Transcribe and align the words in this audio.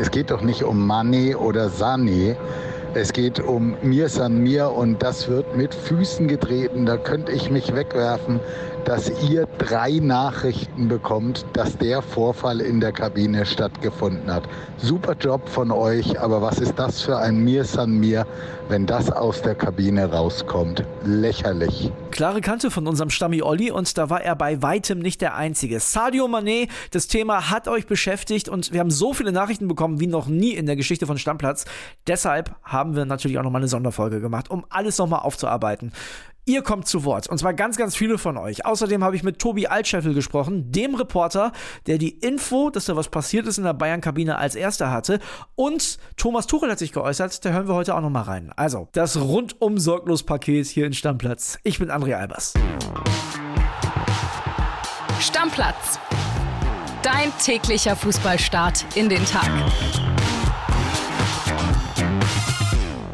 Es 0.00 0.10
geht 0.10 0.30
doch 0.30 0.40
nicht 0.40 0.64
um 0.64 0.86
Mane 0.86 1.36
oder 1.36 1.68
Sane. 1.68 2.34
Es 2.94 3.12
geht 3.12 3.38
um 3.38 3.76
Mir 3.82 4.08
San 4.08 4.38
Mir 4.42 4.70
und 4.70 5.02
das 5.02 5.28
wird 5.28 5.54
mit 5.54 5.74
Füßen 5.74 6.26
getreten. 6.26 6.86
Da 6.86 6.96
könnte 6.96 7.32
ich 7.32 7.50
mich 7.50 7.74
wegwerfen 7.74 8.40
dass 8.84 9.10
ihr 9.28 9.46
drei 9.58 9.98
Nachrichten 10.00 10.88
bekommt, 10.88 11.44
dass 11.52 11.76
der 11.76 12.02
Vorfall 12.02 12.60
in 12.60 12.80
der 12.80 12.92
Kabine 12.92 13.46
stattgefunden 13.46 14.32
hat. 14.32 14.44
Super 14.78 15.14
Job 15.18 15.48
von 15.48 15.70
euch, 15.70 16.18
aber 16.20 16.42
was 16.42 16.58
ist 16.58 16.78
das 16.78 17.02
für 17.02 17.18
ein 17.18 17.44
Mir 17.44 17.64
San 17.64 17.98
Mir, 17.98 18.26
wenn 18.68 18.86
das 18.86 19.10
aus 19.10 19.42
der 19.42 19.54
Kabine 19.54 20.10
rauskommt? 20.10 20.84
Lächerlich. 21.04 21.92
Klare 22.10 22.40
Kante 22.40 22.70
von 22.70 22.86
unserem 22.86 23.10
Stammi 23.10 23.42
Olli 23.42 23.70
und 23.70 23.96
da 23.96 24.10
war 24.10 24.22
er 24.22 24.36
bei 24.36 24.62
weitem 24.62 24.98
nicht 24.98 25.20
der 25.20 25.34
Einzige. 25.34 25.80
Sadio 25.80 26.26
Mané, 26.26 26.68
das 26.90 27.06
Thema 27.06 27.50
hat 27.50 27.68
euch 27.68 27.86
beschäftigt 27.86 28.48
und 28.48 28.72
wir 28.72 28.80
haben 28.80 28.90
so 28.90 29.12
viele 29.12 29.32
Nachrichten 29.32 29.68
bekommen 29.68 30.00
wie 30.00 30.06
noch 30.06 30.26
nie 30.26 30.52
in 30.52 30.66
der 30.66 30.76
Geschichte 30.76 31.06
von 31.06 31.18
Stammplatz. 31.18 31.64
Deshalb 32.06 32.54
haben 32.62 32.96
wir 32.96 33.04
natürlich 33.04 33.38
auch 33.38 33.42
nochmal 33.42 33.60
eine 33.60 33.68
Sonderfolge 33.68 34.20
gemacht, 34.20 34.50
um 34.50 34.64
alles 34.68 34.98
nochmal 34.98 35.20
aufzuarbeiten. 35.20 35.92
Ihr 36.46 36.62
kommt 36.62 36.88
zu 36.88 37.04
Wort. 37.04 37.28
Und 37.28 37.38
zwar 37.38 37.54
ganz, 37.54 37.76
ganz 37.76 37.96
viele 37.96 38.18
von 38.18 38.36
euch. 38.36 38.64
Außerdem 38.64 39.04
habe 39.04 39.14
ich 39.14 39.22
mit 39.22 39.38
Tobi 39.38 39.66
Altscheffel 39.66 40.14
gesprochen, 40.14 40.72
dem 40.72 40.94
Reporter, 40.94 41.52
der 41.86 41.98
die 41.98 42.10
Info, 42.10 42.70
dass 42.70 42.86
da 42.86 42.96
was 42.96 43.08
passiert 43.08 43.46
ist 43.46 43.58
in 43.58 43.64
der 43.64 43.74
Bayern-Kabine 43.74 44.36
als 44.36 44.54
erster 44.54 44.90
hatte. 44.90 45.20
Und 45.54 45.98
Thomas 46.16 46.46
Tuchel 46.46 46.70
hat 46.70 46.78
sich 46.78 46.92
geäußert. 46.92 47.44
Da 47.44 47.50
hören 47.50 47.68
wir 47.68 47.74
heute 47.74 47.94
auch 47.94 48.00
noch 48.00 48.10
mal 48.10 48.22
rein. 48.22 48.52
Also, 48.56 48.88
das 48.92 49.20
rundum 49.20 49.78
sorglos 49.78 50.22
Paket 50.22 50.66
hier 50.66 50.86
in 50.86 50.92
Stammplatz. 50.92 51.58
Ich 51.62 51.78
bin 51.78 51.90
André 51.90 52.14
Albers. 52.14 52.54
Stammplatz. 55.20 55.98
Dein 57.02 57.32
täglicher 57.42 57.96
Fußballstart 57.96 58.84
in 58.94 59.08
den 59.08 59.24
Tag. 59.24 59.50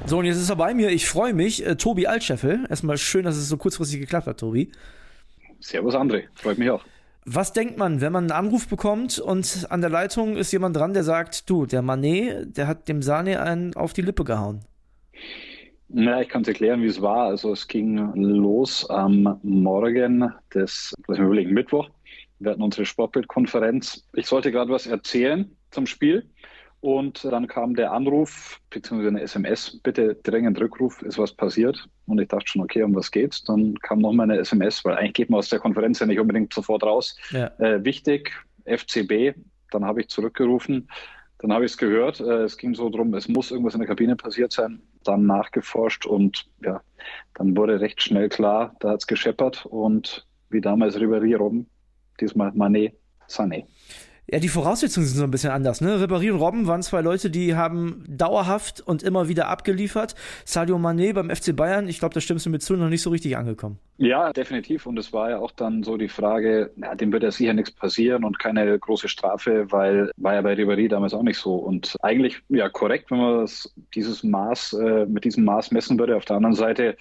So, 0.07 0.19
und 0.19 0.25
jetzt 0.25 0.37
ist 0.37 0.51
er 0.51 0.57
bei 0.57 0.73
mir. 0.73 0.91
Ich 0.91 1.09
freue 1.09 1.35
mich. 1.35 1.67
Äh, 1.67 1.75
Tobi 1.75 2.07
Altscheffel. 2.07 2.65
Erstmal 2.71 2.97
schön, 2.97 3.25
dass 3.25 3.37
es 3.37 3.49
so 3.49 3.57
kurzfristig 3.57 3.99
geklappt 3.99 4.29
hat, 4.29 4.39
Tobi. 4.39 4.71
Servus, 5.59 5.97
André. 5.97 6.25
Freut 6.35 6.59
mich 6.59 6.71
auch. 6.71 6.85
Was 7.25 7.53
denkt 7.53 7.77
man, 7.77 8.01
wenn 8.01 8.13
man 8.13 8.31
einen 8.31 8.47
Anruf 8.47 8.69
bekommt 8.69 9.19
und 9.19 9.67
an 9.69 9.81
der 9.81 9.91
Leitung 9.91 10.37
ist 10.37 10.53
jemand 10.53 10.77
dran, 10.77 10.95
der 10.95 11.03
sagt, 11.03 11.51
du, 11.51 11.67
der 11.67 11.83
Manet, 11.83 12.57
der 12.57 12.69
hat 12.69 12.87
dem 12.87 13.03
Sane 13.03 13.43
einen 13.43 13.75
auf 13.75 13.95
die 13.95 14.03
Lippe 14.03 14.23
gehauen? 14.23 14.61
Na, 15.89 16.23
ich 16.23 16.29
kann 16.29 16.43
es 16.43 16.49
erklären, 16.49 16.83
wie 16.83 16.87
es 16.87 17.03
war. 17.03 17.27
Also 17.27 17.53
es 17.53 17.67
ging 17.67 17.97
los 18.15 18.89
am 18.89 19.41
Morgen 19.43 20.33
des, 20.55 20.95
lass 21.09 21.19
mich 21.19 21.27
überlegen, 21.27 21.53
Mittwoch. 21.53 21.91
Wir 22.39 22.53
hatten 22.53 22.63
unsere 22.63 22.85
Sportbildkonferenz. 22.85 24.07
Ich 24.13 24.27
sollte 24.27 24.53
gerade 24.53 24.71
was 24.71 24.87
erzählen 24.87 25.51
zum 25.73 25.87
Spiel. 25.87 26.31
Und 26.81 27.25
dann 27.25 27.47
kam 27.47 27.75
der 27.75 27.93
Anruf, 27.93 28.61
beziehungsweise 28.71 29.09
eine 29.09 29.23
SMS, 29.23 29.81
bitte 29.83 30.15
dringend 30.23 30.61
Rückruf, 30.61 31.03
ist 31.03 31.19
was 31.19 31.33
passiert. 31.33 31.89
Und 32.07 32.21
ich 32.21 32.29
dachte 32.29 32.47
schon, 32.47 32.63
okay, 32.63 32.83
um 32.83 32.95
was 32.95 33.11
geht's? 33.11 33.43
Dann 33.45 33.75
kam 33.81 33.99
nochmal 33.99 34.31
eine 34.31 34.39
SMS, 34.39 34.85
weil 34.85 34.97
eigentlich 34.97 35.15
geht 35.15 35.31
man 35.31 35.39
aus 35.39 35.49
der 35.49 35.59
Konferenz 35.59 35.99
ja 35.99 36.07
nicht 36.07 36.21
unbedingt 36.21 36.53
sofort 36.53 36.85
raus. 36.85 37.17
Ja. 37.31 37.47
Äh, 37.59 37.85
wichtig, 37.85 38.33
FCB, 38.65 39.37
dann 39.71 39.85
habe 39.85 40.01
ich 40.03 40.09
zurückgerufen. 40.09 40.89
Dann 41.39 41.53
habe 41.53 41.65
ich 41.65 41.73
es 41.73 41.79
gehört. 41.79 42.21
Äh, 42.21 42.45
es 42.45 42.57
ging 42.57 42.75
so 42.75 42.89
darum, 42.89 43.15
es 43.15 43.29
muss 43.29 43.51
irgendwas 43.51 43.75
in 43.75 43.81
der 43.81 43.89
Kabine 43.89 44.17
passiert 44.17 44.53
sein. 44.53 44.83
Dann 45.05 45.27
nachgeforscht 45.27 46.07
und 46.07 46.47
ja, 46.63 46.81
dann 47.35 47.57
wurde 47.57 47.81
recht 47.81 48.03
schnell 48.03 48.29
klar, 48.29 48.75
da 48.81 48.91
hat 48.91 49.01
es 49.01 49.07
gescheppert 49.07 49.67
und 49.67 50.27
wie 50.51 50.61
damals 50.61 50.97
Ribéry 50.97 51.37
Robben, 51.37 51.69
diesmal 52.21 52.53
Manet, 52.53 52.95
Sané. 53.29 53.67
Ja, 54.29 54.41
die 54.41 54.49
Voraussetzungen 54.49 55.07
sind 55.07 55.19
so 55.19 55.23
ein 55.23 55.31
bisschen 55.31 55.53
anders. 55.53 55.81
Ne? 55.81 55.99
Ribéry 55.99 56.33
und 56.33 56.41
Robben 56.41 56.67
waren 56.67 56.83
zwei 56.83 57.01
Leute, 57.01 57.31
die 57.31 57.55
haben 57.55 58.05
dauerhaft 58.09 58.81
und 58.81 59.05
immer 59.05 59.29
wieder 59.29 59.47
abgeliefert. 59.49 60.17
Sadio 60.45 60.79
Mané 60.79 61.13
beim 61.13 61.31
FC 61.31 61.55
Bayern, 61.55 61.89
ich 61.89 62.01
glaube, 62.01 62.15
da 62.15 62.21
stimmst 62.21 62.45
du 62.45 62.51
mir 62.51 62.59
zu, 62.59 62.75
noch 62.75 62.89
nicht 62.89 63.03
so 63.03 63.11
richtig 63.11 63.37
angekommen. 63.37 63.79
Ja, 63.99 64.33
definitiv. 64.33 64.87
Und 64.87 64.99
es 64.99 65.13
war 65.13 65.31
ja 65.31 65.39
auch 65.39 65.53
dann 65.53 65.85
so 65.85 65.97
die 65.97 66.09
Frage, 66.09 66.73
na, 66.75 66.97
dem 66.97 67.13
wird 67.13 67.23
ja 67.23 67.31
sicher 67.31 67.55
nichts 67.55 67.71
passieren 67.71 68.25
und 68.25 68.41
keine 68.41 68.77
große 68.77 69.09
Strafe, 69.09 69.71
weil 69.71 70.11
war 70.17 70.35
ja 70.35 70.43
bei 70.43 70.55
Ribéry 70.55 70.89
damals 70.89 71.15
auch 71.15 71.23
nicht 71.23 71.39
so. 71.39 71.55
Und 71.55 71.97
eigentlich 72.03 72.43
ja 72.49 72.69
korrekt, 72.69 73.13
wenn 73.13 73.19
man 73.19 73.41
das, 73.43 73.73
dieses 73.95 74.25
Maß 74.25 74.73
äh, 74.73 75.07
mit 75.07 75.25
diesem 75.25 75.45
Maß 75.45 75.71
messen 75.71 76.01
würde. 76.01 76.17
Auf 76.17 76.25
der 76.25 76.37
anderen 76.37 76.57
Seite 76.57 76.97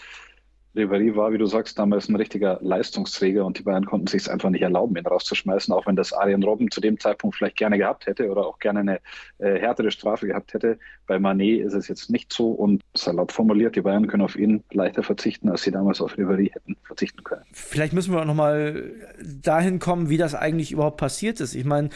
Ribéry 0.76 1.16
war, 1.16 1.32
wie 1.32 1.38
du 1.38 1.46
sagst, 1.46 1.80
damals 1.80 2.10
ein 2.10 2.16
richtiger 2.16 2.60
Leistungsträger 2.62 3.46
und 3.46 3.58
die 3.58 3.64
Bayern 3.64 3.86
konnten 3.86 4.08
sich 4.08 4.24
es 4.24 4.30
einfach 4.30 4.50
nicht 4.50 4.62
erlauben, 4.62 4.96
ihn 4.98 5.06
rauszuschmeißen, 5.06 5.74
auch 5.74 5.88
wenn 5.88 5.96
das 5.96 6.12
Arjen 6.14 6.44
Robben 6.44 6.70
zu 6.70 6.82
dem 6.82 7.00
Zeitpunkt 7.00 7.38
vielleicht 7.38 7.56
gerne 7.56 7.78
gehabt 7.78 8.06
hätte 8.08 8.30
oder 8.30 8.46
auch 8.46 8.60
gerne 8.60 8.80
eine 8.82 9.00
äh, 9.38 9.60
härtere 9.60 9.92
Strafe 9.92 10.28
gehabt 10.28 10.54
hätte. 10.54 10.78
Bei 11.08 11.20
Manet 11.20 11.62
ist 11.66 11.74
es 11.74 11.88
jetzt 11.88 12.10
nicht 12.10 12.34
so 12.34 12.52
und 12.52 12.82
salopp 12.94 13.32
formuliert, 13.32 13.76
die 13.76 13.82
Bayern 13.82 14.08
können 14.08 14.24
auf 14.24 14.36
ihn 14.36 14.64
leichter 14.72 15.04
verzichten, 15.04 15.50
als 15.50 15.64
sie 15.64 15.72
damals 15.72 16.02
auf 16.02 16.18
Ribéry 16.18 16.52
hätten 16.54 16.76
verzichten 16.84 17.24
können. 17.24 17.44
Vielleicht 17.52 17.94
müssen 17.94 18.14
wir 18.14 18.22
auch 18.22 18.26
nochmal 18.26 18.92
dahin 19.24 19.80
kommen, 19.80 20.10
wie 20.10 20.18
das 20.18 20.36
eigentlich 20.36 20.72
überhaupt 20.72 20.98
passiert 20.98 21.40
ist. 21.40 21.56
Ich 21.56 21.66
meine, 21.66 21.90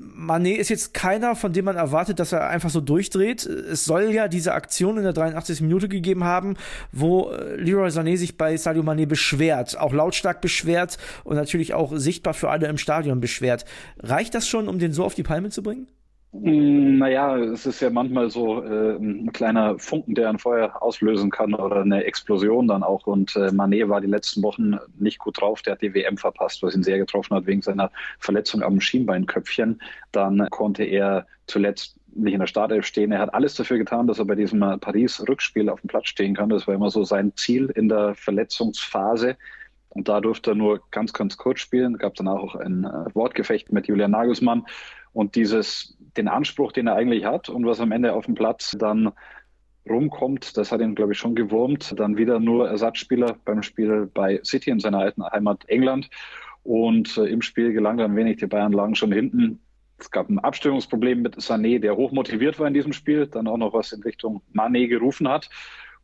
Manet 0.00 0.58
ist 0.58 0.70
jetzt 0.70 0.94
keiner, 0.94 1.36
von 1.36 1.52
dem 1.52 1.66
man 1.66 1.76
erwartet, 1.76 2.18
dass 2.18 2.32
er 2.32 2.48
einfach 2.48 2.70
so 2.70 2.80
durchdreht. 2.80 3.44
Es 3.44 3.84
soll 3.84 4.10
ja 4.12 4.28
diese 4.28 4.54
Aktion 4.54 4.96
in 4.96 5.02
der 5.02 5.12
83. 5.12 5.60
Minute 5.60 5.88
gegeben 5.88 6.24
haben, 6.24 6.56
wo 6.90 7.30
äh, 7.30 7.56
Leroy 7.56 7.88
Sané 7.88 8.16
sich 8.16 8.38
bei 8.38 8.56
Sadio 8.56 8.82
Mané 8.82 9.06
beschwert, 9.06 9.78
auch 9.78 9.92
lautstark 9.92 10.40
beschwert 10.40 10.96
und 11.22 11.36
natürlich 11.36 11.74
auch 11.74 11.92
sichtbar 11.96 12.32
für 12.32 12.48
alle 12.48 12.66
im 12.68 12.78
Stadion 12.78 13.20
beschwert. 13.20 13.66
Reicht 13.98 14.34
das 14.34 14.48
schon, 14.48 14.68
um 14.68 14.78
den 14.78 14.94
so 14.94 15.04
auf 15.04 15.14
die 15.14 15.22
Palme 15.22 15.50
zu 15.50 15.62
bringen? 15.62 15.86
Mm, 16.32 16.98
naja, 16.98 17.36
es 17.38 17.66
ist 17.66 17.80
ja 17.80 17.90
manchmal 17.90 18.30
so 18.30 18.62
äh, 18.62 18.96
ein 18.96 19.32
kleiner 19.32 19.78
Funken, 19.80 20.14
der 20.14 20.28
ein 20.28 20.38
Feuer 20.38 20.80
auslösen 20.80 21.30
kann 21.30 21.54
oder 21.54 21.80
eine 21.80 22.04
Explosion 22.04 22.68
dann 22.68 22.84
auch. 22.84 23.06
Und 23.06 23.34
äh, 23.34 23.50
Manet 23.50 23.88
war 23.88 24.00
die 24.00 24.06
letzten 24.06 24.42
Wochen 24.42 24.78
nicht 24.98 25.18
gut 25.18 25.40
drauf. 25.40 25.62
Der 25.62 25.72
hat 25.72 25.82
die 25.82 25.92
WM 25.92 26.16
verpasst, 26.16 26.62
was 26.62 26.74
ihn 26.76 26.84
sehr 26.84 26.98
getroffen 26.98 27.34
hat 27.34 27.46
wegen 27.46 27.62
seiner 27.62 27.90
Verletzung 28.20 28.62
am 28.62 28.80
Schienbeinköpfchen. 28.80 29.80
Dann 30.12 30.48
konnte 30.50 30.84
er 30.84 31.26
zuletzt 31.46 31.96
nicht 32.14 32.34
in 32.34 32.40
der 32.40 32.46
Startelf 32.46 32.86
stehen. 32.86 33.12
Er 33.12 33.20
hat 33.20 33.34
alles 33.34 33.54
dafür 33.54 33.78
getan, 33.78 34.06
dass 34.06 34.20
er 34.20 34.24
bei 34.24 34.34
diesem 34.36 34.60
Paris-Rückspiel 34.60 35.68
auf 35.68 35.80
dem 35.80 35.88
Platz 35.88 36.08
stehen 36.08 36.34
kann. 36.34 36.48
Das 36.48 36.66
war 36.66 36.74
immer 36.74 36.90
so 36.90 37.02
sein 37.04 37.32
Ziel 37.34 37.70
in 37.74 37.88
der 37.88 38.14
Verletzungsphase. 38.14 39.36
Und 39.90 40.08
da 40.08 40.20
durfte 40.20 40.52
er 40.52 40.54
nur 40.54 40.80
ganz, 40.90 41.12
ganz 41.12 41.36
kurz 41.36 41.60
spielen. 41.60 41.98
Gab 41.98 42.14
danach 42.14 42.38
auch 42.38 42.54
ein 42.54 42.84
äh, 42.84 43.14
Wortgefecht 43.14 43.72
mit 43.72 43.88
Julian 43.88 44.12
Nagelsmann. 44.12 44.64
Und 45.12 45.34
dieses 45.34 45.96
den 46.16 46.28
Anspruch, 46.28 46.72
den 46.72 46.86
er 46.86 46.94
eigentlich 46.94 47.24
hat 47.24 47.48
und 47.48 47.66
was 47.66 47.80
am 47.80 47.92
Ende 47.92 48.12
auf 48.14 48.26
dem 48.26 48.34
Platz 48.34 48.76
dann 48.78 49.12
rumkommt, 49.88 50.56
das 50.56 50.70
hat 50.70 50.80
ihn, 50.80 50.94
glaube 50.94 51.12
ich, 51.12 51.18
schon 51.18 51.34
gewurmt. 51.34 51.98
Dann 51.98 52.16
wieder 52.16 52.38
nur 52.38 52.68
Ersatzspieler 52.68 53.36
beim 53.44 53.62
Spiel 53.62 54.08
bei 54.12 54.40
City 54.44 54.70
in 54.70 54.80
seiner 54.80 54.98
alten 54.98 55.24
Heimat 55.24 55.68
England. 55.68 56.08
Und 56.62 57.16
äh, 57.16 57.26
im 57.26 57.42
Spiel 57.42 57.72
gelang 57.72 57.96
dann 57.96 58.14
wenig. 58.14 58.36
Die 58.38 58.46
Bayern 58.46 58.72
lagen 58.72 58.94
schon 58.94 59.12
hinten. 59.12 59.60
Es 59.98 60.10
gab 60.10 60.28
ein 60.28 60.38
Abstimmungsproblem 60.38 61.20
mit 61.20 61.36
Sané, 61.36 61.78
der 61.80 61.96
hoch 61.96 62.12
motiviert 62.12 62.58
war 62.58 62.66
in 62.66 62.74
diesem 62.74 62.92
Spiel, 62.92 63.26
dann 63.26 63.46
auch 63.46 63.58
noch 63.58 63.74
was 63.74 63.92
in 63.92 64.02
Richtung 64.02 64.42
Mané 64.54 64.88
gerufen 64.88 65.28
hat. 65.28 65.50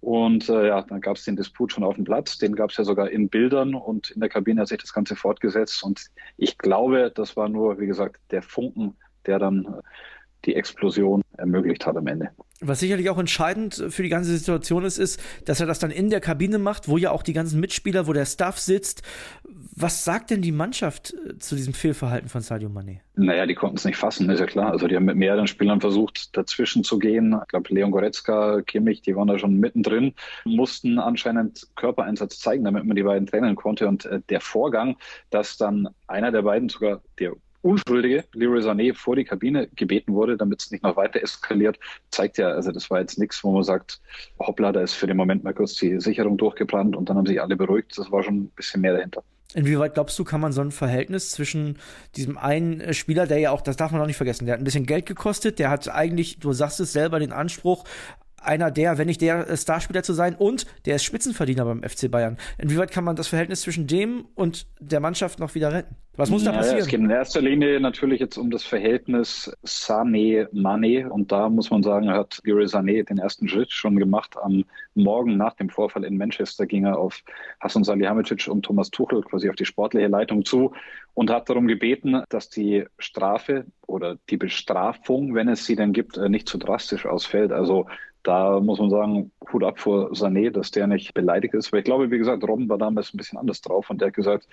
Und 0.00 0.48
äh, 0.48 0.68
ja, 0.68 0.82
dann 0.82 1.00
gab 1.00 1.16
es 1.16 1.24
den 1.24 1.36
Disput 1.36 1.72
schon 1.72 1.84
auf 1.84 1.96
dem 1.96 2.04
Platz. 2.04 2.38
Den 2.38 2.54
gab 2.54 2.70
es 2.70 2.76
ja 2.76 2.84
sogar 2.84 3.10
in 3.10 3.28
Bildern 3.28 3.74
und 3.74 4.10
in 4.10 4.20
der 4.20 4.28
Kabine 4.28 4.60
hat 4.60 4.68
sich 4.68 4.78
das 4.78 4.92
Ganze 4.92 5.16
fortgesetzt. 5.16 5.82
Und 5.82 6.06
ich 6.36 6.58
glaube, 6.58 7.10
das 7.14 7.36
war 7.36 7.48
nur, 7.48 7.78
wie 7.78 7.86
gesagt, 7.86 8.20
der 8.30 8.42
Funken, 8.42 8.96
der 9.26 9.38
dann 9.38 9.64
äh, 9.64 9.82
die 10.46 10.54
Explosion 10.54 11.22
ermöglicht 11.36 11.86
hat 11.86 11.96
am 11.96 12.06
Ende. 12.06 12.30
Was 12.60 12.80
sicherlich 12.80 13.10
auch 13.10 13.18
entscheidend 13.18 13.84
für 13.90 14.02
die 14.02 14.08
ganze 14.08 14.34
Situation 14.36 14.84
ist, 14.84 14.96
ist, 14.96 15.22
dass 15.44 15.60
er 15.60 15.66
das 15.66 15.78
dann 15.78 15.90
in 15.90 16.08
der 16.08 16.20
Kabine 16.20 16.58
macht, 16.58 16.88
wo 16.88 16.96
ja 16.96 17.10
auch 17.10 17.22
die 17.22 17.34
ganzen 17.34 17.60
Mitspieler, 17.60 18.06
wo 18.06 18.14
der 18.14 18.24
Staff 18.24 18.58
sitzt. 18.58 19.02
Was 19.78 20.04
sagt 20.04 20.30
denn 20.30 20.40
die 20.40 20.52
Mannschaft 20.52 21.12
äh, 21.12 21.38
zu 21.38 21.54
diesem 21.54 21.74
Fehlverhalten 21.74 22.30
von 22.30 22.40
Sadio 22.40 22.70
Mané? 22.70 23.00
Naja, 23.14 23.44
die 23.44 23.54
konnten 23.54 23.76
es 23.76 23.84
nicht 23.84 23.98
fassen, 23.98 24.30
ist 24.30 24.40
ja 24.40 24.46
klar. 24.46 24.70
Also 24.72 24.88
die 24.88 24.96
haben 24.96 25.04
mit 25.04 25.16
mehreren 25.16 25.46
Spielern 25.46 25.82
versucht, 25.82 26.34
dazwischen 26.34 26.82
zu 26.82 26.98
gehen. 26.98 27.36
Ich 27.42 27.48
glaube, 27.48 27.74
Leon 27.74 27.90
Goretzka, 27.90 28.62
Kimmich, 28.62 29.02
die 29.02 29.14
waren 29.14 29.28
da 29.28 29.38
schon 29.38 29.60
mittendrin, 29.60 30.14
mussten 30.46 30.98
anscheinend 30.98 31.66
Körpereinsatz 31.76 32.38
zeigen, 32.38 32.64
damit 32.64 32.84
man 32.84 32.96
die 32.96 33.02
beiden 33.02 33.26
trennen 33.26 33.54
konnte. 33.54 33.86
Und 33.86 34.06
äh, 34.06 34.22
der 34.30 34.40
Vorgang, 34.40 34.96
dass 35.28 35.58
dann 35.58 35.90
einer 36.06 36.32
der 36.32 36.42
beiden, 36.42 36.70
sogar 36.70 37.02
der 37.18 37.34
Unschuldige, 37.66 38.24
Leroy 38.32 38.60
Sané, 38.60 38.94
vor 38.94 39.16
die 39.16 39.24
Kabine 39.24 39.68
gebeten 39.74 40.14
wurde, 40.14 40.36
damit 40.36 40.62
es 40.62 40.70
nicht 40.70 40.84
noch 40.84 40.96
weiter 40.96 41.22
eskaliert, 41.22 41.78
zeigt 42.10 42.38
ja, 42.38 42.48
also 42.48 42.70
das 42.72 42.88
war 42.90 43.00
jetzt 43.00 43.18
nichts, 43.18 43.42
wo 43.42 43.52
man 43.52 43.64
sagt, 43.64 44.00
hoppla, 44.38 44.72
da 44.72 44.80
ist 44.80 44.94
für 44.94 45.06
den 45.06 45.16
Moment 45.16 45.44
mal 45.44 45.52
kurz 45.54 45.74
die 45.74 46.00
Sicherung 46.00 46.36
durchgebrannt 46.36 46.96
und 46.96 47.08
dann 47.08 47.16
haben 47.16 47.26
sich 47.26 47.40
alle 47.40 47.56
beruhigt. 47.56 47.98
Das 47.98 48.10
war 48.10 48.22
schon 48.22 48.36
ein 48.36 48.50
bisschen 48.50 48.80
mehr 48.80 48.94
dahinter. 48.94 49.22
Inwieweit 49.54 49.94
glaubst 49.94 50.18
du, 50.18 50.24
kann 50.24 50.40
man 50.40 50.52
so 50.52 50.60
ein 50.60 50.70
Verhältnis 50.70 51.30
zwischen 51.30 51.78
diesem 52.14 52.36
einen 52.36 52.92
Spieler, 52.94 53.26
der 53.26 53.38
ja 53.38 53.50
auch, 53.52 53.62
das 53.62 53.76
darf 53.76 53.90
man 53.92 54.00
auch 54.00 54.06
nicht 54.06 54.16
vergessen, 54.16 54.44
der 54.44 54.54
hat 54.54 54.60
ein 54.60 54.64
bisschen 54.64 54.86
Geld 54.86 55.06
gekostet, 55.06 55.58
der 55.58 55.70
hat 55.70 55.88
eigentlich, 55.88 56.40
du 56.40 56.52
sagst 56.52 56.80
es 56.80 56.92
selber, 56.92 57.20
den 57.20 57.32
Anspruch, 57.32 57.84
einer 58.46 58.70
der, 58.70 58.98
wenn 58.98 59.06
nicht 59.06 59.20
der 59.20 59.48
äh, 59.48 59.56
Starspieler 59.56 60.02
zu 60.02 60.12
sein 60.12 60.34
und 60.34 60.66
der 60.84 60.96
ist 60.96 61.04
Spitzenverdiener 61.04 61.64
beim 61.64 61.82
FC 61.82 62.10
Bayern. 62.10 62.38
Inwieweit 62.58 62.90
kann 62.90 63.04
man 63.04 63.16
das 63.16 63.28
Verhältnis 63.28 63.62
zwischen 63.62 63.86
dem 63.86 64.26
und 64.34 64.66
der 64.80 65.00
Mannschaft 65.00 65.38
noch 65.38 65.54
wieder 65.54 65.72
retten? 65.72 65.96
Was 66.16 66.30
muss 66.30 66.44
da 66.44 66.52
passieren? 66.52 66.78
Ja, 66.78 66.82
es 66.82 66.88
geht 66.88 67.00
in 67.00 67.10
erster 67.10 67.42
Linie 67.42 67.78
natürlich 67.78 68.20
jetzt 68.20 68.38
um 68.38 68.50
das 68.50 68.64
Verhältnis 68.64 69.54
Sané-Mané 69.64 71.06
und 71.08 71.30
da 71.30 71.50
muss 71.50 71.70
man 71.70 71.82
sagen, 71.82 72.08
hat 72.08 72.40
Giri 72.42 72.64
Sané 72.64 73.04
den 73.04 73.18
ersten 73.18 73.48
Schritt 73.48 73.70
schon 73.70 73.96
gemacht. 73.96 74.34
Am 74.40 74.64
Morgen 74.94 75.36
nach 75.36 75.54
dem 75.56 75.68
Vorfall 75.68 76.04
in 76.04 76.16
Manchester 76.16 76.64
ging 76.64 76.86
er 76.86 76.98
auf 76.98 77.22
Hassan 77.60 77.84
Salihamidzic 77.84 78.48
und 78.48 78.62
Thomas 78.62 78.90
Tuchel 78.90 79.20
quasi 79.22 79.50
auf 79.50 79.56
die 79.56 79.66
sportliche 79.66 80.08
Leitung 80.08 80.46
zu 80.46 80.72
und 81.12 81.30
hat 81.30 81.50
darum 81.50 81.66
gebeten, 81.66 82.22
dass 82.30 82.48
die 82.48 82.86
Strafe 82.98 83.66
oder 83.86 84.16
die 84.30 84.38
Bestrafung, 84.38 85.34
wenn 85.34 85.48
es 85.48 85.66
sie 85.66 85.76
denn 85.76 85.92
gibt, 85.92 86.16
äh, 86.16 86.30
nicht 86.30 86.48
zu 86.48 86.56
drastisch 86.56 87.04
ausfällt. 87.04 87.52
Also 87.52 87.86
da 88.26 88.58
muss 88.60 88.80
man 88.80 88.90
sagen, 88.90 89.30
Hut 89.52 89.62
ab 89.62 89.78
vor 89.78 90.10
Sané, 90.12 90.50
dass 90.50 90.72
der 90.72 90.86
nicht 90.86 91.14
beleidigt 91.14 91.54
ist. 91.54 91.72
Weil 91.72 91.80
ich 91.80 91.84
glaube, 91.84 92.10
wie 92.10 92.18
gesagt, 92.18 92.42
Robben 92.42 92.68
war 92.68 92.78
damals 92.78 93.14
ein 93.14 93.18
bisschen 93.18 93.38
anders 93.38 93.60
drauf 93.60 93.88
und 93.88 94.00
der 94.00 94.08
hat 94.08 94.14
gesagt, 94.14 94.48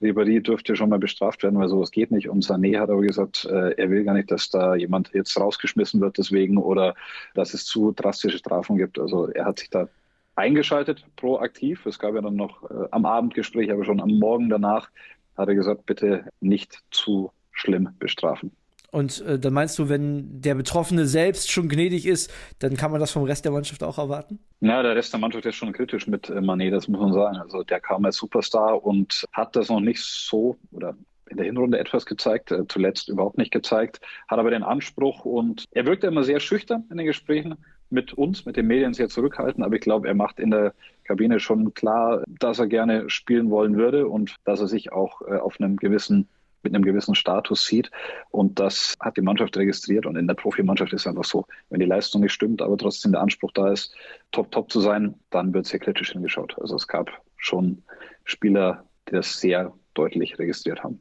Ribéry 0.00 0.40
dürfte 0.40 0.74
schon 0.74 0.88
mal 0.88 0.98
bestraft 0.98 1.42
werden, 1.42 1.58
weil 1.58 1.68
sowas 1.68 1.90
geht 1.90 2.10
nicht. 2.10 2.30
Und 2.30 2.44
Sané 2.44 2.80
hat 2.80 2.88
aber 2.88 3.02
gesagt, 3.02 3.44
äh, 3.44 3.72
er 3.72 3.90
will 3.90 4.04
gar 4.04 4.14
nicht, 4.14 4.30
dass 4.30 4.48
da 4.48 4.74
jemand 4.74 5.10
jetzt 5.12 5.38
rausgeschmissen 5.38 6.00
wird 6.00 6.16
deswegen 6.16 6.56
oder 6.56 6.94
dass 7.34 7.52
es 7.52 7.66
zu 7.66 7.92
drastische 7.92 8.38
Strafen 8.38 8.78
gibt. 8.78 8.98
Also 8.98 9.26
er 9.26 9.44
hat 9.44 9.58
sich 9.58 9.68
da 9.68 9.88
eingeschaltet, 10.36 11.04
proaktiv. 11.16 11.84
Es 11.84 11.98
gab 11.98 12.14
ja 12.14 12.22
dann 12.22 12.36
noch 12.36 12.70
äh, 12.70 12.88
am 12.90 13.04
Abendgespräch, 13.04 13.70
aber 13.70 13.84
schon 13.84 14.00
am 14.00 14.18
Morgen 14.18 14.48
danach 14.48 14.88
hat 15.36 15.48
er 15.48 15.54
gesagt, 15.54 15.84
bitte 15.84 16.24
nicht 16.40 16.78
zu 16.90 17.30
schlimm 17.52 17.90
bestrafen. 17.98 18.52
Und 18.90 19.20
äh, 19.22 19.38
dann 19.38 19.52
meinst 19.52 19.78
du, 19.78 19.88
wenn 19.88 20.40
der 20.40 20.54
Betroffene 20.54 21.06
selbst 21.06 21.50
schon 21.50 21.68
gnädig 21.68 22.06
ist, 22.06 22.32
dann 22.58 22.76
kann 22.76 22.90
man 22.90 23.00
das 23.00 23.12
vom 23.12 23.24
Rest 23.24 23.44
der 23.44 23.52
Mannschaft 23.52 23.82
auch 23.82 23.98
erwarten? 23.98 24.38
Ja, 24.60 24.82
der 24.82 24.96
Rest 24.96 25.12
der 25.12 25.20
Mannschaft 25.20 25.46
ist 25.46 25.56
schon 25.56 25.72
kritisch 25.72 26.06
mit 26.06 26.28
äh, 26.28 26.34
Mané, 26.34 26.70
das 26.70 26.88
muss 26.88 27.00
man 27.00 27.12
sagen. 27.12 27.36
Also 27.36 27.62
der 27.62 27.80
kam 27.80 28.04
als 28.04 28.16
Superstar 28.16 28.84
und 28.84 29.24
hat 29.32 29.54
das 29.56 29.68
noch 29.68 29.80
nicht 29.80 30.02
so 30.02 30.56
oder 30.72 30.96
in 31.30 31.36
der 31.36 31.46
Hinrunde 31.46 31.78
etwas 31.78 32.06
gezeigt, 32.06 32.50
äh, 32.50 32.66
zuletzt 32.66 33.08
überhaupt 33.08 33.38
nicht 33.38 33.52
gezeigt, 33.52 34.00
hat 34.28 34.38
aber 34.38 34.50
den 34.50 34.64
Anspruch 34.64 35.24
und 35.24 35.64
er 35.70 35.86
wirkte 35.86 36.08
immer 36.08 36.24
sehr 36.24 36.40
schüchtern 36.40 36.84
in 36.90 36.98
den 36.98 37.06
Gesprächen 37.06 37.54
mit 37.88 38.12
uns, 38.12 38.46
mit 38.46 38.56
den 38.56 38.66
Medien 38.66 38.94
sehr 38.94 39.08
zurückhaltend, 39.08 39.64
aber 39.64 39.76
ich 39.76 39.80
glaube, 39.80 40.08
er 40.08 40.14
macht 40.14 40.38
in 40.38 40.50
der 40.50 40.74
Kabine 41.04 41.40
schon 41.40 41.74
klar, 41.74 42.22
dass 42.26 42.58
er 42.58 42.66
gerne 42.66 43.08
spielen 43.10 43.50
wollen 43.50 43.76
würde 43.76 44.08
und 44.08 44.36
dass 44.44 44.60
er 44.60 44.68
sich 44.68 44.92
auch 44.92 45.22
äh, 45.22 45.36
auf 45.36 45.60
einem 45.60 45.76
gewissen 45.76 46.28
mit 46.62 46.74
einem 46.74 46.84
gewissen 46.84 47.14
Status 47.14 47.66
sieht. 47.66 47.90
Und 48.30 48.58
das 48.58 48.96
hat 49.00 49.16
die 49.16 49.22
Mannschaft 49.22 49.56
registriert. 49.56 50.06
Und 50.06 50.16
in 50.16 50.26
der 50.26 50.34
Profimannschaft 50.34 50.92
ist 50.92 51.02
es 51.02 51.06
einfach 51.06 51.24
so, 51.24 51.46
wenn 51.70 51.80
die 51.80 51.86
Leistung 51.86 52.20
nicht 52.20 52.32
stimmt, 52.32 52.62
aber 52.62 52.76
trotzdem 52.76 53.12
der 53.12 53.20
Anspruch 53.20 53.52
da 53.52 53.72
ist, 53.72 53.94
top, 54.32 54.50
top 54.50 54.70
zu 54.70 54.80
sein, 54.80 55.14
dann 55.30 55.52
wird 55.54 55.66
sehr 55.66 55.80
kritisch 55.80 56.12
hingeschaut. 56.12 56.56
Also 56.60 56.76
es 56.76 56.86
gab 56.86 57.10
schon 57.36 57.82
Spieler, 58.24 58.84
die 59.08 59.12
das 59.12 59.40
sehr 59.40 59.72
deutlich 59.94 60.38
registriert 60.38 60.82
haben. 60.82 61.00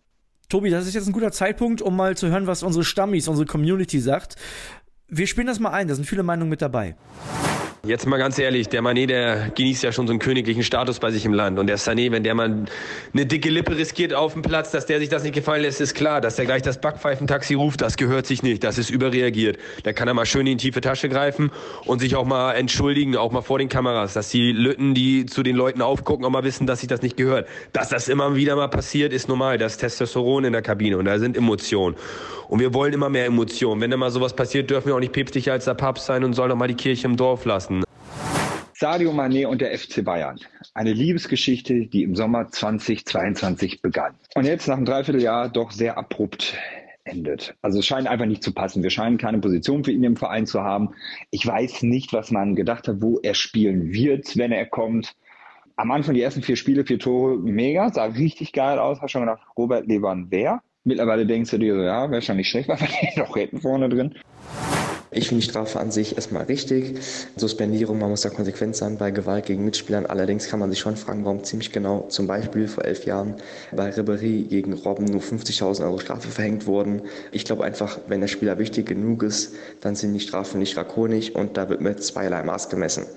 Tobi, 0.49 0.71
das 0.71 0.87
ist 0.87 0.95
jetzt 0.95 1.07
ein 1.07 1.13
guter 1.13 1.31
Zeitpunkt, 1.31 1.81
um 1.81 1.95
mal 1.95 2.17
zu 2.17 2.27
hören, 2.29 2.47
was 2.47 2.63
unsere 2.63 2.83
Stammis, 2.83 3.27
unsere 3.27 3.45
Community 3.45 3.99
sagt. 3.99 4.35
Wir 5.07 5.27
spielen 5.27 5.47
das 5.47 5.59
mal 5.59 5.71
ein, 5.71 5.87
da 5.87 5.95
sind 5.95 6.05
viele 6.05 6.23
Meinungen 6.23 6.49
mit 6.49 6.61
dabei. 6.61 6.95
Jetzt 7.85 8.05
mal 8.05 8.17
ganz 8.17 8.37
ehrlich, 8.37 8.67
der 8.67 8.81
Mané, 8.81 9.05
der 9.05 9.51
genießt 9.55 9.83
ja 9.83 9.93
schon 9.93 10.05
so 10.05 10.11
einen 10.11 10.19
königlichen 10.19 10.63
Status 10.63 10.99
bei 10.99 11.11
sich 11.11 11.23
im 11.23 11.33
Land. 11.33 11.59
Und 11.59 11.67
der 11.67 11.79
Sané, 11.79 12.11
wenn 12.11 12.23
der 12.23 12.35
mal 12.35 12.65
eine 13.13 13.25
dicke 13.25 13.49
Lippe 13.49 13.77
riskiert 13.77 14.13
auf 14.13 14.33
dem 14.33 14.41
Platz, 14.41 14.71
dass 14.71 14.85
der 14.85 14.99
sich 14.99 15.07
das 15.07 15.23
nicht 15.23 15.33
gefallen 15.33 15.61
lässt, 15.61 15.79
ist 15.79 15.93
klar. 15.95 16.19
Dass 16.19 16.35
der 16.35 16.43
gleich 16.45 16.61
das 16.61 16.81
Backpfeifentaxi 16.81 17.53
ruft, 17.53 17.79
das 17.79 17.95
gehört 17.95 18.25
sich 18.25 18.43
nicht. 18.43 18.65
Das 18.65 18.77
ist 18.77 18.89
überreagiert. 18.89 19.59
Da 19.83 19.93
kann 19.93 20.09
er 20.09 20.13
mal 20.13 20.25
schön 20.25 20.45
in 20.45 20.57
die 20.57 20.65
tiefe 20.65 20.81
Tasche 20.81 21.07
greifen 21.07 21.51
und 21.85 21.99
sich 21.99 22.17
auch 22.17 22.25
mal 22.25 22.51
entschuldigen, 22.51 23.15
auch 23.15 23.31
mal 23.31 23.41
vor 23.41 23.59
den 23.59 23.69
Kameras. 23.69 24.13
Dass 24.13 24.27
die 24.27 24.51
Lütten, 24.51 24.93
die 24.93 25.25
zu 25.25 25.41
den 25.41 25.55
Leuten 25.55 25.81
aufgucken, 25.81 26.25
auch 26.25 26.31
mal 26.31 26.43
wissen, 26.43 26.67
dass 26.67 26.81
sich 26.81 26.89
das 26.89 27.01
nicht 27.01 27.15
gehört. 27.15 27.47
Dass 27.71 27.87
das 27.87 28.09
immer 28.09 28.35
wieder 28.35 28.57
mal 28.57 28.67
passiert, 28.67 29.13
ist 29.13 29.29
normal. 29.29 29.57
Das 29.57 29.73
ist 29.73 29.77
Testosteron 29.77 30.43
in 30.43 30.51
der 30.51 30.61
Kabine 30.61 30.97
und 30.97 31.05
da 31.05 31.17
sind 31.17 31.37
Emotionen. 31.37 31.95
Und 32.49 32.59
wir 32.59 32.73
wollen 32.73 32.93
immer 32.93 33.09
mehr 33.09 33.27
Emotionen. 33.27 33.79
Wenn 33.79 33.91
da 33.91 33.97
mal 33.97 34.09
sowas 34.09 34.35
passiert, 34.35 34.69
dürfen 34.69 34.87
wir 34.87 34.95
auch 34.95 34.99
nicht 34.99 35.13
päpstlicher 35.13 35.53
als 35.53 35.65
der 35.65 35.75
Papst 35.75 36.07
sein 36.07 36.23
und 36.23 36.33
sollen 36.33 36.51
auch 36.51 36.55
mal 36.55 36.67
die 36.67 36.73
Kirche 36.73 37.07
im 37.07 37.15
Dorf 37.15 37.45
lassen. 37.45 37.78
Sadio 38.79 39.11
Mané 39.11 39.45
und 39.45 39.59
der 39.59 39.77
FC 39.77 40.05
Bayern. 40.05 40.39
Eine 40.73 40.93
Liebesgeschichte, 40.93 41.87
die 41.87 42.03
im 42.03 42.15
Sommer 42.15 42.47
2022 42.47 43.81
begann. 43.81 44.15
Und 44.35 44.45
jetzt 44.45 44.69
nach 44.69 44.77
einem 44.77 44.85
Dreivierteljahr 44.85 45.49
doch 45.49 45.71
sehr 45.71 45.97
abrupt 45.97 46.57
endet. 47.03 47.55
Also 47.61 47.79
es 47.79 47.85
scheint 47.85 48.07
einfach 48.07 48.25
nicht 48.25 48.41
zu 48.41 48.53
passen. 48.53 48.81
Wir 48.81 48.89
scheinen 48.89 49.17
keine 49.17 49.39
Position 49.39 49.83
für 49.83 49.91
ihn 49.91 50.05
im 50.05 50.15
Verein 50.15 50.45
zu 50.45 50.61
haben. 50.61 50.91
Ich 51.29 51.45
weiß 51.45 51.83
nicht, 51.83 52.13
was 52.13 52.31
man 52.31 52.55
gedacht 52.55 52.87
hat, 52.87 53.01
wo 53.01 53.19
er 53.21 53.33
spielen 53.33 53.91
wird, 53.91 54.37
wenn 54.37 54.53
er 54.53 54.65
kommt. 54.65 55.13
Am 55.75 55.91
Anfang 55.91 56.15
die 56.15 56.21
ersten 56.21 56.41
vier 56.41 56.55
Spiele, 56.55 56.85
vier 56.85 56.99
Tore, 56.99 57.37
mega, 57.37 57.91
sah 57.91 58.05
richtig 58.05 58.53
geil 58.53 58.79
aus. 58.79 59.01
Hast 59.01 59.11
schon 59.11 59.23
gedacht, 59.23 59.41
Robert 59.57 59.87
Levern 59.87 60.27
wer? 60.29 60.61
Mittlerweile 60.85 61.25
denkst 61.25 61.51
du 61.51 61.57
dir 61.57 61.75
so, 61.75 61.81
ja, 61.81 62.09
wäre 62.09 62.21
schon 62.21 62.37
nicht 62.37 62.47
schlecht, 62.47 62.69
weil 62.69 62.79
wir 62.79 62.87
den 62.87 63.23
noch 63.23 63.35
hätten 63.35 63.59
vorne 63.59 63.89
drin. 63.89 64.15
Ich 65.11 65.27
finde 65.27 65.43
die 65.43 65.49
Strafe 65.49 65.79
an 65.79 65.89
sich 65.89 66.15
erstmal 66.15 66.43
richtig. 66.43 66.99
Suspendierung, 67.35 67.97
man 67.97 68.11
muss 68.11 68.21
da 68.21 68.29
konsequent 68.29 68.75
sein 68.75 68.97
bei 68.97 69.09
Gewalt 69.09 69.47
gegen 69.47 69.65
Mitspielern. 69.65 70.05
Allerdings 70.05 70.47
kann 70.47 70.59
man 70.59 70.69
sich 70.69 70.79
schon 70.79 70.97
fragen, 70.97 71.25
warum 71.25 71.43
ziemlich 71.43 71.71
genau 71.71 72.05
zum 72.09 72.27
Beispiel 72.27 72.67
vor 72.67 72.85
elf 72.85 73.05
Jahren 73.05 73.35
bei 73.71 73.89
Ribéry 73.89 74.47
gegen 74.47 74.73
Robben 74.73 75.05
nur 75.05 75.21
50.000 75.21 75.83
Euro 75.83 75.97
Strafe 75.97 76.27
verhängt 76.27 76.67
wurden. 76.67 77.01
Ich 77.31 77.43
glaube 77.43 77.63
einfach, 77.63 77.97
wenn 78.07 78.21
der 78.21 78.27
Spieler 78.27 78.59
wichtig 78.59 78.85
genug 78.85 79.23
ist, 79.23 79.55
dann 79.81 79.95
sind 79.95 80.13
die 80.13 80.19
Strafen 80.19 80.59
nicht 80.59 80.75
drakonisch 80.75 81.31
und 81.31 81.57
da 81.57 81.69
wird 81.69 81.81
mit 81.81 82.03
zweierlei 82.03 82.43
Maß 82.43 82.69
gemessen. 82.69 83.07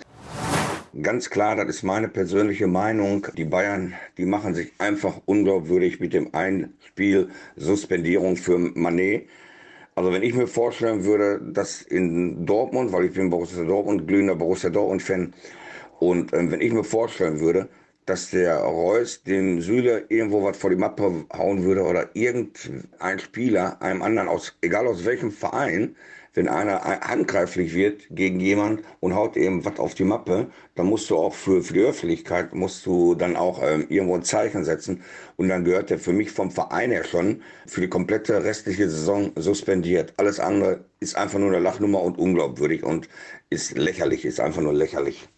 Ganz 1.02 1.28
klar, 1.28 1.56
das 1.56 1.68
ist 1.68 1.82
meine 1.82 2.08
persönliche 2.08 2.66
Meinung. 2.66 3.26
Die 3.36 3.44
Bayern, 3.44 3.94
die 4.16 4.26
machen 4.26 4.54
sich 4.54 4.72
einfach 4.78 5.20
unglaubwürdig 5.26 6.00
mit 6.00 6.12
dem 6.14 6.34
Einspiel 6.34 7.28
Suspendierung 7.56 8.36
für 8.36 8.58
Manet. 8.58 9.26
Also 9.94 10.10
wenn 10.12 10.22
ich 10.22 10.34
mir 10.34 10.46
vorstellen 10.46 11.04
würde, 11.04 11.40
dass 11.52 11.82
in 11.82 12.46
Dortmund, 12.46 12.92
weil 12.92 13.04
ich 13.04 13.12
bin 13.12 13.28
Borussia 13.28 13.62
Dortmund, 13.62 14.08
glühender 14.08 14.34
Borussia 14.34 14.70
Dortmund-Fan, 14.70 15.34
und 15.98 16.32
äh, 16.32 16.50
wenn 16.50 16.60
ich 16.60 16.72
mir 16.72 16.84
vorstellen 16.84 17.40
würde, 17.40 17.68
dass 18.06 18.30
der 18.30 18.58
Reus 18.58 19.22
dem 19.22 19.60
Süle 19.60 20.04
irgendwo 20.08 20.42
was 20.44 20.56
vor 20.56 20.70
die 20.70 20.76
Mappe 20.76 21.24
hauen 21.32 21.62
würde 21.64 21.82
oder 21.82 22.10
irgendein 22.14 23.18
Spieler 23.18 23.80
einem 23.80 24.02
anderen 24.02 24.28
aus, 24.28 24.56
egal 24.60 24.86
aus 24.86 25.04
welchem 25.04 25.30
Verein, 25.30 25.96
wenn 26.34 26.48
einer 26.48 26.80
handgreiflich 26.82 27.74
wird 27.74 28.04
gegen 28.10 28.40
jemand 28.40 28.82
und 29.00 29.14
haut 29.14 29.36
eben 29.36 29.64
was 29.64 29.78
auf 29.78 29.94
die 29.94 30.04
Mappe, 30.04 30.50
dann 30.74 30.86
musst 30.86 31.10
du 31.10 31.16
auch 31.16 31.34
für, 31.34 31.62
für 31.62 31.74
die 31.74 31.80
Öffentlichkeit, 31.82 32.54
musst 32.54 32.86
du 32.86 33.14
dann 33.14 33.36
auch 33.36 33.62
ähm, 33.62 33.86
irgendwo 33.90 34.14
ein 34.14 34.22
Zeichen 34.22 34.64
setzen. 34.64 35.02
Und 35.36 35.48
dann 35.48 35.64
gehört 35.64 35.90
der 35.90 35.98
für 35.98 36.12
mich 36.12 36.30
vom 36.30 36.50
Verein 36.50 36.90
her 36.90 37.04
schon 37.04 37.42
für 37.66 37.82
die 37.82 37.88
komplette 37.88 38.44
restliche 38.44 38.88
Saison 38.88 39.32
suspendiert. 39.36 40.14
Alles 40.16 40.40
andere 40.40 40.84
ist 41.00 41.16
einfach 41.16 41.38
nur 41.38 41.48
eine 41.48 41.58
Lachnummer 41.58 42.02
und 42.02 42.18
unglaubwürdig 42.18 42.82
und 42.82 43.08
ist 43.50 43.76
lächerlich, 43.76 44.24
ist 44.24 44.40
einfach 44.40 44.62
nur 44.62 44.74
lächerlich. 44.74 45.28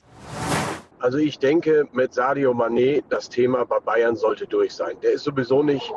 Also 1.04 1.18
ich 1.18 1.38
denke, 1.38 1.86
mit 1.92 2.14
Sadio 2.14 2.52
Mané, 2.52 3.04
das 3.10 3.28
Thema 3.28 3.66
bei 3.66 3.78
Bayern 3.78 4.16
sollte 4.16 4.46
durch 4.46 4.72
sein. 4.72 4.96
Der 5.02 5.12
ist 5.12 5.24
sowieso 5.24 5.62
nicht 5.62 5.92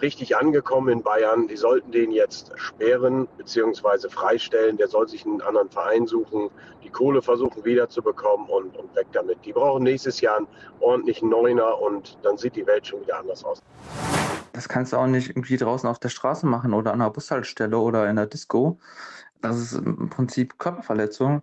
richtig 0.00 0.36
angekommen 0.36 0.90
in 0.90 1.02
Bayern. 1.02 1.48
Die 1.48 1.56
sollten 1.56 1.90
den 1.90 2.12
jetzt 2.12 2.52
sperren 2.54 3.26
bzw. 3.36 4.08
freistellen. 4.08 4.76
Der 4.76 4.86
soll 4.86 5.08
sich 5.08 5.26
einen 5.26 5.40
anderen 5.40 5.70
Verein 5.70 6.06
suchen, 6.06 6.50
die 6.84 6.88
Kohle 6.88 7.20
versuchen 7.20 7.64
wiederzubekommen 7.64 8.48
und, 8.48 8.76
und 8.76 8.94
weg 8.94 9.08
damit. 9.10 9.44
Die 9.44 9.52
brauchen 9.52 9.82
nächstes 9.82 10.20
Jahr 10.20 10.36
einen 10.36 10.46
ordentlichen 10.78 11.30
Neuner 11.30 11.80
und 11.80 12.16
dann 12.22 12.38
sieht 12.38 12.54
die 12.54 12.64
Welt 12.68 12.86
schon 12.86 13.00
wieder 13.00 13.18
anders 13.18 13.44
aus. 13.44 13.58
Das 14.52 14.68
kannst 14.68 14.92
du 14.92 14.98
auch 14.98 15.08
nicht 15.08 15.30
irgendwie 15.30 15.56
draußen 15.56 15.88
auf 15.88 15.98
der 15.98 16.10
Straße 16.10 16.46
machen 16.46 16.74
oder 16.74 16.92
an 16.92 17.00
einer 17.00 17.10
Bushaltestelle 17.10 17.76
oder 17.76 18.08
in 18.08 18.14
der 18.14 18.26
Disco. 18.26 18.78
Das 19.40 19.58
ist 19.58 19.72
im 19.72 20.10
Prinzip 20.10 20.60
Körperverletzung. 20.60 21.42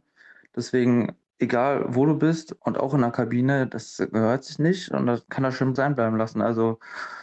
Deswegen 0.56 1.18
egal 1.41 1.86
wo 1.88 2.05
du 2.05 2.17
bist 2.17 2.55
und 2.62 2.79
auch 2.79 2.93
in 2.93 3.01
der 3.01 3.12
Kabine, 3.12 3.67
das 3.67 3.98
gehört 3.98 4.43
sich 4.43 4.60
nicht 4.60 4.91
und 4.91 5.07
das 5.07 5.27
kann 5.29 5.43
er 5.43 5.51
schön 5.51 5.75
sein 5.75 5.95
bleiben 5.95 6.17
lassen. 6.17 6.41
Also, 6.41 6.79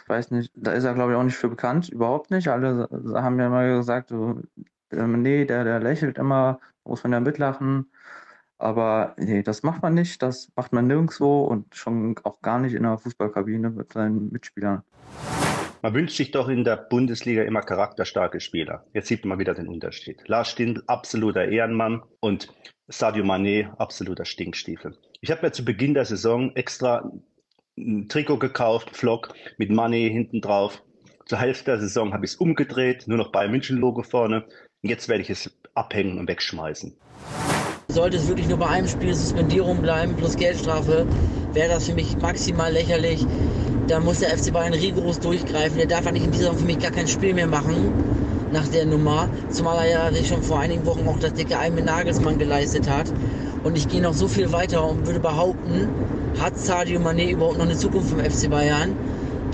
weiß 0.07 0.31
nicht, 0.31 0.51
da 0.55 0.71
ist 0.73 0.83
er 0.83 0.93
glaube 0.93 1.13
ich 1.13 1.17
auch 1.17 1.23
nicht 1.23 1.37
für 1.37 1.49
bekannt, 1.49 1.89
überhaupt 1.89 2.31
nicht. 2.31 2.49
Alle 2.49 2.89
haben 3.15 3.39
ja 3.39 3.47
immer 3.47 3.67
gesagt, 3.77 4.11
ähm, 4.11 5.21
nee, 5.21 5.45
der, 5.45 5.63
der 5.63 5.79
lächelt 5.79 6.17
immer, 6.17 6.59
muss 6.83 7.03
man 7.03 7.13
ja 7.13 7.19
mitlachen. 7.19 7.91
Aber 8.57 9.15
nee, 9.17 9.41
das 9.43 9.63
macht 9.63 9.81
man 9.81 9.93
nicht, 9.93 10.21
das 10.21 10.51
macht 10.55 10.73
man 10.73 10.87
nirgendwo 10.87 11.43
und 11.45 11.75
schon 11.75 12.15
auch 12.23 12.41
gar 12.41 12.59
nicht 12.59 12.73
in 12.73 12.83
der 12.83 12.97
Fußballkabine 12.97 13.69
mit 13.69 13.93
seinen 13.93 14.31
Mitspielern. 14.31 14.83
Man 15.81 15.93
wünscht 15.93 16.17
sich 16.17 16.31
doch 16.31 16.49
in 16.49 16.65
der 16.65 16.75
Bundesliga 16.75 17.43
immer 17.43 17.61
charakterstarke 17.61 18.41
Spieler. 18.41 18.85
Jetzt 18.93 19.07
sieht 19.07 19.23
man 19.23 19.39
wieder 19.39 19.53
den 19.53 19.69
Unterschied. 19.69 20.27
Lars 20.27 20.51
Stindl, 20.51 20.83
absoluter 20.87 21.47
Ehrenmann 21.47 22.03
und 22.19 22.49
Sadio 22.89 23.23
Mané, 23.23 23.73
absoluter 23.77 24.25
Stinkstiefel. 24.25 24.97
Ich 25.21 25.31
habe 25.31 25.45
mir 25.45 25.51
zu 25.53 25.63
Beginn 25.63 25.93
der 25.93 26.03
Saison 26.03 26.53
extra 26.55 27.09
ein 27.77 28.09
Trikot 28.09 28.39
gekauft, 28.39 28.97
Vlog 28.97 29.33
mit 29.57 29.71
Mané 29.71 30.09
hinten 30.09 30.41
drauf. 30.41 30.83
Zur 31.25 31.39
Hälfte 31.39 31.71
der 31.71 31.79
Saison 31.79 32.13
habe 32.13 32.25
ich 32.25 32.31
es 32.31 32.37
umgedreht, 32.37 33.07
nur 33.07 33.17
noch 33.17 33.31
Bayern 33.31 33.51
München 33.51 33.77
Logo 33.77 34.03
vorne. 34.03 34.45
Jetzt 34.81 35.07
werde 35.07 35.21
ich 35.21 35.29
es 35.29 35.49
abhängen 35.75 36.19
und 36.19 36.27
wegschmeißen. 36.27 36.93
Sollte 37.87 38.17
es 38.17 38.27
wirklich 38.27 38.49
nur 38.49 38.57
bei 38.57 38.67
einem 38.67 38.87
Spiel 38.87 39.13
Suspendierung 39.13 39.81
bleiben 39.81 40.15
plus 40.17 40.35
Geldstrafe, 40.35 41.07
wäre 41.53 41.69
das 41.69 41.87
für 41.87 41.95
mich 41.95 42.17
maximal 42.17 42.71
lächerlich. 42.73 43.25
Da 43.89 43.99
muss 43.99 44.19
der 44.19 44.29
FC 44.37 44.53
Bayern 44.53 44.75
rigoros 44.75 45.19
durchgreifen. 45.19 45.77
Der 45.79 45.87
darf 45.87 46.05
eigentlich 46.05 46.23
in 46.23 46.31
dieser 46.31 46.43
Saison 46.43 46.59
für 46.59 46.65
mich 46.65 46.77
gar 46.77 46.91
kein 46.91 47.07
Spiel 47.07 47.33
mehr 47.33 47.47
machen 47.47 47.91
nach 48.53 48.67
der 48.67 48.85
Nummer. 48.85 49.27
Zumal 49.49 49.79
er 49.79 49.89
ja 49.89 50.13
sich 50.13 50.27
schon 50.27 50.43
vor 50.43 50.59
einigen 50.59 50.85
Wochen 50.85 51.07
auch 51.07 51.17
das 51.17 51.33
dicke 51.33 51.57
Ei 51.57 51.71
mit 51.71 51.85
Nagelsmann 51.85 52.37
geleistet 52.37 52.87
hat. 52.87 53.11
Und 53.63 53.75
ich 53.75 53.87
gehe 53.87 53.99
noch 53.99 54.13
so 54.13 54.27
viel 54.27 54.51
weiter 54.51 54.87
und 54.87 55.07
würde 55.07 55.19
behaupten, 55.19 55.89
hat 56.39 56.55
Sadio 56.55 56.99
Mané 56.99 57.31
überhaupt 57.31 57.57
noch 57.57 57.65
eine 57.65 57.75
Zukunft 57.75 58.11
im 58.11 58.19
FC 58.19 58.47
Bayern? 58.51 58.95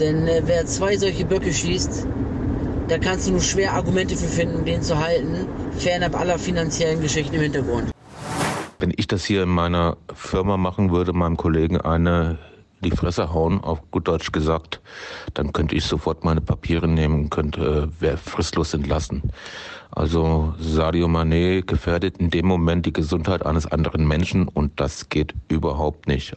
Denn 0.02 0.28
äh, 0.28 0.42
wer 0.46 0.66
zwei 0.66 0.98
solche 0.98 1.24
Böcke 1.24 1.54
schießt, 1.54 2.06
da 2.90 2.98
kannst 2.98 3.28
du 3.28 3.32
nur 3.32 3.42
schwer 3.42 3.72
Argumente 3.72 4.18
für 4.18 4.28
finden, 4.28 4.66
den 4.66 4.82
zu 4.82 5.00
halten, 5.00 5.48
fernab 5.78 6.20
aller 6.20 6.38
finanziellen 6.38 7.02
Geschichten 7.02 7.36
im 7.36 7.42
Hintergrund. 7.42 7.92
Wenn 8.80 8.92
ich 8.98 9.08
das 9.08 9.24
hier 9.24 9.44
in 9.44 9.50
meiner 9.50 9.96
Firma 10.14 10.58
machen 10.58 10.92
würde, 10.92 11.14
meinem 11.14 11.38
Kollegen 11.38 11.80
eine 11.80 12.38
die 12.86 12.96
Fresse 12.96 13.34
hauen, 13.34 13.60
auf 13.62 13.80
gut 13.92 14.08
Deutsch 14.08 14.32
gesagt, 14.32 14.80
dann 15.34 15.52
könnte 15.52 15.76
ich 15.76 15.84
sofort 15.84 16.24
meine 16.24 16.42
Papiere 16.42 16.88
nehmen 16.88 17.30
könnte 17.30 17.90
äh, 18.02 18.16
fristlos 18.16 18.74
entlassen. 18.74 19.24
Also 19.92 20.54
Sadio 20.60 21.08
Mané 21.08 21.62
gefährdet 21.62 22.18
in 22.18 22.30
dem 22.30 22.46
Moment 22.48 22.86
die 22.86 22.94
Gesundheit 22.94 23.46
eines 23.46 23.66
anderen 23.66 24.08
Menschen 24.08 24.48
und 24.48 24.80
das 24.80 25.10
geht 25.10 25.34
überhaupt 25.48 26.08
nicht. 26.08 26.36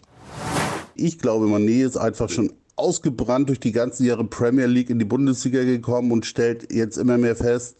Ich 0.95 1.19
glaube, 1.19 1.47
Mané 1.47 1.85
ist 1.85 1.97
einfach 1.97 2.28
schon 2.28 2.52
ausgebrannt 2.76 3.49
durch 3.49 3.61
die 3.61 3.73
ganzen 3.73 4.07
Jahre 4.07 4.25
Premier 4.25 4.67
League 4.67 4.90
in 4.90 4.99
die 4.99 5.05
Bundesliga 5.05 5.64
gekommen 5.64 6.12
und 6.12 6.26
stellt 6.26 6.73
jetzt 6.73 6.97
immer 6.97 7.19
mehr 7.19 7.37
fest, 7.37 7.76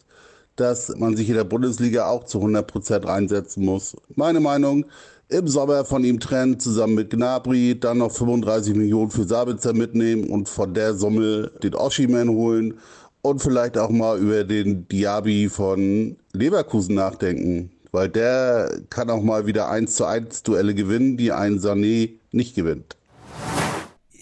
dass 0.57 0.93
man 0.97 1.15
sich 1.15 1.29
in 1.29 1.35
der 1.35 1.45
Bundesliga 1.45 2.07
auch 2.07 2.25
zu 2.25 2.39
100 2.39 2.67
Prozent 2.67 3.07
reinsetzen 3.07 3.63
muss. 3.63 3.95
Meine 4.15 4.41
Meinung, 4.41 4.85
im 5.29 5.47
Sommer 5.47 5.85
von 5.85 6.03
ihm 6.03 6.19
trennen, 6.19 6.59
zusammen 6.59 6.95
mit 6.95 7.11
Gnabry, 7.11 7.79
dann 7.79 7.99
noch 7.99 8.11
35 8.11 8.75
Millionen 8.75 9.11
für 9.11 9.23
Sabitzer 9.23 9.73
mitnehmen 9.73 10.25
und 10.29 10.49
von 10.49 10.73
der 10.73 10.95
Summe 10.95 11.51
den 11.61 11.75
Oshiman 11.75 12.29
holen 12.29 12.79
und 13.21 13.41
vielleicht 13.41 13.77
auch 13.77 13.91
mal 13.91 14.17
über 14.17 14.43
den 14.43 14.87
Diaby 14.87 15.49
von 15.49 16.15
Leverkusen 16.33 16.95
nachdenken, 16.95 17.71
weil 17.91 18.09
der 18.09 18.71
kann 18.89 19.11
auch 19.11 19.21
mal 19.21 19.45
wieder 19.45 19.69
1 19.69 19.95
zu 19.95 20.05
1 20.05 20.43
Duelle 20.43 20.73
gewinnen, 20.73 21.15
die 21.17 21.31
ein 21.31 21.59
Sané 21.59 22.09
nicht 22.31 22.55
gewinnt 22.55 22.98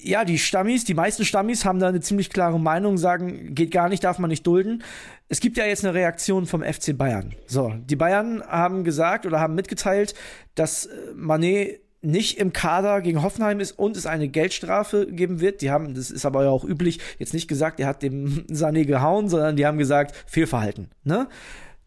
ja, 0.08 0.26
die 0.26 0.38
Stammis, 0.38 0.86
die 0.86 0.94
meisten 0.94 1.26
Stammis 1.26 1.66
haben 1.66 1.80
da 1.80 1.88
eine 1.88 2.00
ziemlich 2.00 2.30
klare 2.30 2.60
Meinung, 2.60 2.98
sagen, 2.98 3.54
geht 3.54 3.72
gar 3.72 3.90
nicht, 3.90 4.04
darf 4.04 4.20
man 4.20 4.30
nicht 4.30 4.48
dulden. 4.48 4.84
Es 5.28 5.40
gibt 5.42 5.58
ja 5.58 5.66
jetzt 5.66 5.84
eine 5.84 5.94
Reaktion 5.94 6.46
vom 6.46 6.64
FC 6.64 6.98
Bayern. 6.98 7.36
So, 7.46 7.74
die 7.86 7.96
Bayern 7.96 8.42
haben 8.48 8.84
gesagt 8.84 9.26
oder 9.26 9.40
haben 9.40 9.56
mitgeteilt, 9.56 10.16
dass 10.56 10.86
äh, 10.86 10.92
Manet 11.16 11.82
nicht 12.02 12.38
im 12.38 12.54
Kader 12.54 13.02
gegen 13.02 13.22
Hoffenheim 13.24 13.60
ist 13.60 13.78
und 13.78 13.98
es 13.98 14.06
eine 14.06 14.30
Geldstrafe 14.30 15.08
geben 15.08 15.42
wird. 15.42 15.62
Die 15.62 15.72
haben, 15.72 15.94
das 15.94 16.12
ist 16.12 16.26
aber 16.26 16.44
ja 16.44 16.50
auch 16.50 16.64
üblich, 16.64 17.00
jetzt 17.20 17.34
nicht 17.34 17.48
gesagt, 17.48 17.80
er 17.80 17.88
hat 17.88 18.02
dem 18.02 18.46
Sané 18.50 18.86
gehauen, 18.86 19.28
sondern 19.28 19.56
die 19.56 19.66
haben 19.66 19.78
gesagt, 19.78 20.16
Fehlverhalten. 20.28 20.90
Ne? 21.04 21.28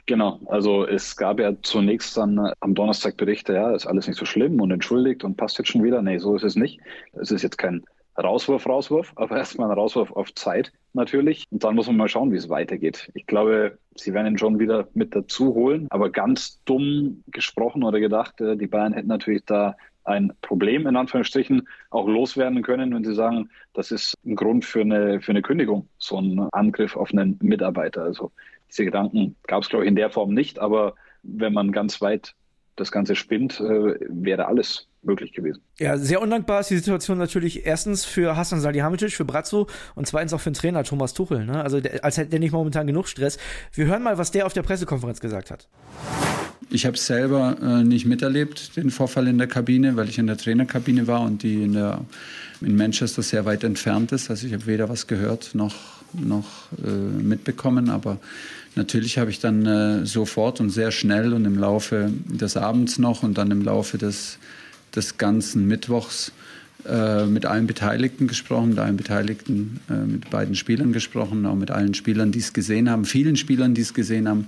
Genau, 0.07 0.41
also 0.47 0.87
es 0.87 1.17
gab 1.17 1.39
ja 1.39 1.53
zunächst 1.62 2.17
dann 2.17 2.37
äh, 2.39 2.53
am 2.61 2.75
Donnerstag 2.75 3.17
Berichte, 3.17 3.55
ja, 3.55 3.73
ist 3.75 3.87
alles 3.87 4.09
nicht 4.09 4.19
so 4.19 4.27
schlimm 4.27 4.61
und 4.61 4.71
entschuldigt 4.71 5.25
und 5.25 5.37
passt 5.37 5.57
jetzt 5.59 5.69
schon 5.69 5.85
wieder. 5.85 6.03
Nee, 6.03 6.19
so 6.19 6.35
ist 6.35 6.43
es 6.43 6.57
nicht. 6.57 6.81
Es 7.12 7.31
ist 7.31 7.43
jetzt 7.43 7.57
kein 7.57 7.85
Rauswurf, 8.19 8.67
Rauswurf, 8.67 9.12
aber 9.17 9.37
erstmal 9.37 9.71
ein 9.71 9.79
Rauswurf 9.79 10.12
auf 10.12 10.35
Zeit 10.35 10.73
natürlich. 10.93 11.45
Und 11.50 11.64
dann 11.64 11.75
muss 11.75 11.87
man 11.87 11.97
mal 11.97 12.09
schauen, 12.09 12.33
wie 12.33 12.37
es 12.37 12.49
weitergeht. 12.49 13.11
Ich 13.14 13.26
glaube, 13.26 13.79
sie 13.95 14.12
werden 14.12 14.26
ihn 14.29 14.38
schon 14.38 14.59
wieder 14.59 14.88
mit 14.95 15.14
dazu 15.14 15.55
holen, 15.55 15.87
aber 15.90 16.11
ganz 16.11 16.62
dumm 16.64 17.23
gesprochen 17.29 17.85
oder 17.85 18.00
gedacht, 18.00 18.40
äh, 18.40 18.57
die 18.57 18.67
Bayern 18.67 18.93
hätten 18.93 19.09
natürlich 19.09 19.45
da 19.45 19.76
ein 20.05 20.33
Problem 20.43 20.87
in 20.87 20.97
Anführungsstrichen 20.97 21.69
auch 21.90 22.09
loswerden 22.09 22.62
können, 22.62 22.95
wenn 22.95 23.05
sie 23.05 23.14
sagen, 23.14 23.50
das 23.75 23.90
ist 23.90 24.14
ein 24.25 24.35
Grund 24.35 24.64
für 24.64 24.81
eine, 24.81 25.21
für 25.21 25.33
eine 25.33 25.43
Kündigung, 25.43 25.88
so 25.99 26.19
ein 26.19 26.49
Angriff 26.52 26.97
auf 26.97 27.12
einen 27.12 27.38
Mitarbeiter. 27.43 28.02
Also 28.02 28.33
diese 28.69 28.85
Gedanken 28.85 29.37
gab 29.47 29.62
es, 29.62 29.69
glaube 29.69 29.85
ich, 29.85 29.88
in 29.88 29.97
der 29.97 30.11
Form 30.11 30.33
nicht, 30.33 30.59
aber 30.59 30.95
wenn 31.23 31.52
man 31.52 31.71
ganz 31.71 32.00
weit 32.00 32.35
das 32.76 32.90
Ganze 32.90 33.14
spinnt, 33.14 33.61
äh, 33.61 33.95
wäre 34.09 34.47
alles 34.47 34.88
möglich 35.02 35.33
gewesen. 35.33 35.62
Ja, 35.78 35.97
sehr 35.97 36.21
undankbar 36.21 36.61
ist 36.61 36.71
die 36.71 36.76
Situation 36.76 37.19
natürlich 37.19 37.66
erstens 37.66 38.04
für 38.04 38.37
Hassan 38.37 38.61
Salihamidzic, 38.61 39.12
für 39.12 39.25
Brazzo 39.25 39.66
und 39.95 40.07
zweitens 40.07 40.33
auch 40.33 40.40
für 40.40 40.50
den 40.50 40.54
Trainer 40.54 40.85
Thomas 40.85 41.14
Tuchel. 41.14 41.47
Ne? 41.47 41.62
Also 41.62 41.80
der, 41.80 42.04
als 42.04 42.16
hätte 42.16 42.30
der 42.30 42.40
nicht 42.40 42.52
momentan 42.52 42.87
genug 42.87 43.09
Stress. 43.09 43.38
Wir 43.73 43.87
hören 43.87 44.02
mal, 44.02 44.19
was 44.19 44.30
der 44.30 44.47
auf 44.47 44.52
der 44.52 44.62
Pressekonferenz 44.62 45.21
gesagt 45.21 45.50
hat. 45.50 45.69
Ich 46.71 46.87
habe 46.87 46.97
selber 46.97 47.57
äh, 47.61 47.83
nicht 47.83 48.07
miterlebt, 48.07 48.76
den 48.76 48.90
Vorfall 48.90 49.26
in 49.26 49.38
der 49.38 49.49
Kabine, 49.49 49.97
weil 49.97 50.09
ich 50.09 50.19
in 50.19 50.26
der 50.26 50.37
Trainerkabine 50.37 51.07
war 51.07 51.23
und 51.23 51.42
die 51.42 51.62
in, 51.62 51.73
der, 51.73 52.04
in 52.61 52.76
Manchester 52.76 53.23
sehr 53.23 53.45
weit 53.45 53.64
entfernt 53.64 54.12
ist. 54.12 54.30
Also 54.30 54.47
ich 54.47 54.52
habe 54.52 54.66
weder 54.66 54.88
was 54.88 55.07
gehört 55.07 55.54
noch, 55.54 55.75
noch 56.12 56.47
äh, 56.85 56.90
mitbekommen, 56.90 57.90
aber 57.90 58.19
Natürlich 58.76 59.19
habe 59.19 59.30
ich 59.30 59.40
dann 59.40 59.66
äh, 59.66 60.07
sofort 60.07 60.61
und 60.61 60.71
sehr 60.71 60.92
schnell 60.92 61.33
und 61.33 61.45
im 61.45 61.59
Laufe 61.59 62.12
des 62.26 62.57
Abends 62.57 62.99
noch 62.99 63.25
und 63.25 63.37
dann 63.37 63.50
im 63.50 63.62
Laufe 63.62 63.99
des, 63.99 64.38
des 64.94 65.18
ganzen 65.18 65.66
Mittwochs 65.66 66.32
äh, 66.88 67.26
mit 67.26 67.44
allen 67.44 67.66
Beteiligten 67.66 68.26
gesprochen, 68.26 68.70
mit 68.70 68.78
allen 68.78 68.97
Beteiligten, 68.97 69.80
äh, 69.90 69.94
mit 69.94 70.30
beiden 70.30 70.54
Spielern 70.54 70.92
gesprochen, 70.92 71.44
auch 71.44 71.54
mit 71.54 71.70
allen 71.70 71.92
Spielern, 71.92 72.32
die 72.32 72.38
es 72.38 72.54
gesehen 72.54 72.88
haben, 72.88 73.04
vielen 73.04 73.37
Spielern, 73.37 73.75
die 73.75 73.82
es 73.82 73.92
gesehen 73.92 74.28
haben, 74.28 74.47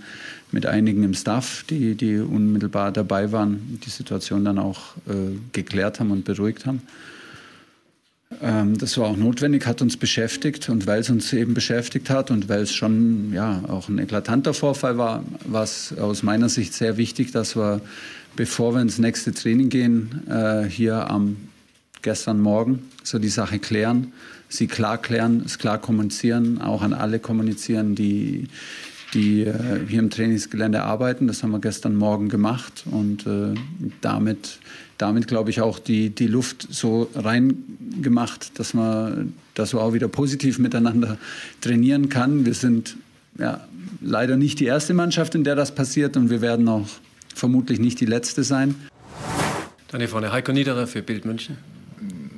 mit 0.50 0.64
einigen 0.64 1.02
im 1.04 1.14
Staff, 1.14 1.64
die, 1.68 1.94
die 1.94 2.18
unmittelbar 2.18 2.90
dabei 2.90 3.32
waren, 3.32 3.78
die 3.84 3.90
Situation 3.90 4.44
dann 4.44 4.58
auch 4.58 4.96
äh, 5.08 5.36
geklärt 5.52 6.00
haben 6.00 6.10
und 6.10 6.24
beruhigt 6.24 6.64
haben. 6.64 6.82
Ähm, 8.42 8.76
das 8.76 8.98
war 8.98 9.06
auch 9.06 9.16
notwendig, 9.16 9.66
hat 9.66 9.82
uns 9.82 9.96
beschäftigt 9.96 10.68
und 10.68 10.86
weil 10.86 11.00
es 11.00 11.10
uns 11.10 11.32
eben 11.32 11.54
beschäftigt 11.54 12.10
hat 12.10 12.30
und 12.30 12.48
weil 12.48 12.62
es 12.62 12.74
schon 12.74 13.32
ja, 13.32 13.62
auch 13.68 13.88
ein 13.88 13.98
eklatanter 13.98 14.52
Vorfall 14.52 14.98
war, 14.98 15.24
war 15.44 15.62
es 15.62 15.96
aus 15.96 16.24
meiner 16.24 16.48
Sicht 16.48 16.74
sehr 16.74 16.96
wichtig, 16.96 17.30
dass 17.30 17.56
wir, 17.56 17.80
bevor 18.34 18.74
wir 18.74 18.82
ins 18.82 18.98
nächste 18.98 19.32
Training 19.32 19.68
gehen, 19.68 20.22
äh, 20.28 20.64
hier 20.64 21.08
am 21.08 21.36
gestern 22.02 22.40
Morgen 22.40 22.80
so 23.04 23.20
die 23.20 23.28
Sache 23.28 23.60
klären, 23.60 24.12
sie 24.48 24.66
klar 24.66 24.98
klären, 24.98 25.42
es 25.46 25.58
klar 25.58 25.78
kommunizieren, 25.78 26.60
auch 26.60 26.82
an 26.82 26.94
alle 26.94 27.20
kommunizieren, 27.20 27.94
die, 27.94 28.48
die 29.14 29.42
äh, 29.42 29.54
hier 29.86 30.00
im 30.00 30.10
Trainingsgelände 30.10 30.82
arbeiten. 30.82 31.28
Das 31.28 31.44
haben 31.44 31.52
wir 31.52 31.60
gestern 31.60 31.94
Morgen 31.94 32.28
gemacht 32.28 32.82
und 32.90 33.24
äh, 33.24 33.54
damit 34.00 34.58
damit, 35.02 35.26
glaube 35.26 35.50
ich, 35.50 35.60
auch 35.60 35.80
die, 35.80 36.10
die 36.10 36.28
Luft 36.28 36.68
so 36.70 37.10
reingemacht, 37.14 38.56
dass 38.60 38.72
man 38.72 39.34
das 39.54 39.70
so 39.70 39.80
auch 39.80 39.94
wieder 39.94 40.06
positiv 40.06 40.60
miteinander 40.60 41.18
trainieren 41.60 42.08
kann. 42.08 42.46
Wir 42.46 42.54
sind 42.54 42.96
ja, 43.36 43.66
leider 44.00 44.36
nicht 44.36 44.60
die 44.60 44.66
erste 44.66 44.94
Mannschaft, 44.94 45.34
in 45.34 45.42
der 45.42 45.56
das 45.56 45.74
passiert 45.74 46.16
und 46.16 46.30
wir 46.30 46.40
werden 46.40 46.68
auch 46.68 46.86
vermutlich 47.34 47.80
nicht 47.80 47.98
die 47.98 48.06
letzte 48.06 48.44
sein. 48.44 48.76
Dann 49.88 50.00
hier 50.00 50.08
vorne 50.08 50.30
Heiko 50.30 50.52
Niederer 50.52 50.86
für 50.86 51.02
Bild 51.02 51.24
München 51.24 51.58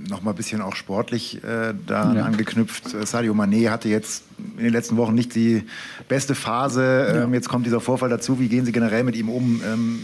noch 0.08 0.22
mal 0.22 0.32
ein 0.32 0.36
bisschen 0.36 0.60
auch 0.60 0.76
sportlich 0.76 1.42
äh, 1.42 1.74
daran 1.86 2.16
ja. 2.16 2.24
angeknüpft. 2.24 2.90
Sadio 3.06 3.32
Mané 3.32 3.70
hatte 3.70 3.88
jetzt 3.88 4.24
in 4.58 4.64
den 4.64 4.72
letzten 4.72 4.96
Wochen 4.96 5.14
nicht 5.14 5.34
die 5.34 5.64
beste 6.08 6.34
Phase. 6.34 6.82
Ja. 6.82 7.24
Ähm, 7.24 7.34
jetzt 7.34 7.48
kommt 7.48 7.66
dieser 7.66 7.80
Vorfall 7.80 8.10
dazu. 8.10 8.38
Wie 8.38 8.48
gehen 8.48 8.64
Sie 8.64 8.72
generell 8.72 9.02
mit 9.02 9.16
ihm 9.16 9.28
um? 9.28 9.62
Ähm, 9.66 10.00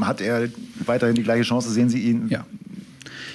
hat 0.00 0.20
er 0.20 0.48
weiterhin 0.86 1.14
die 1.14 1.22
gleiche 1.22 1.42
Chance? 1.42 1.70
Sehen 1.70 1.88
Sie 1.88 2.00
ihn 2.00 2.28
ja. 2.28 2.46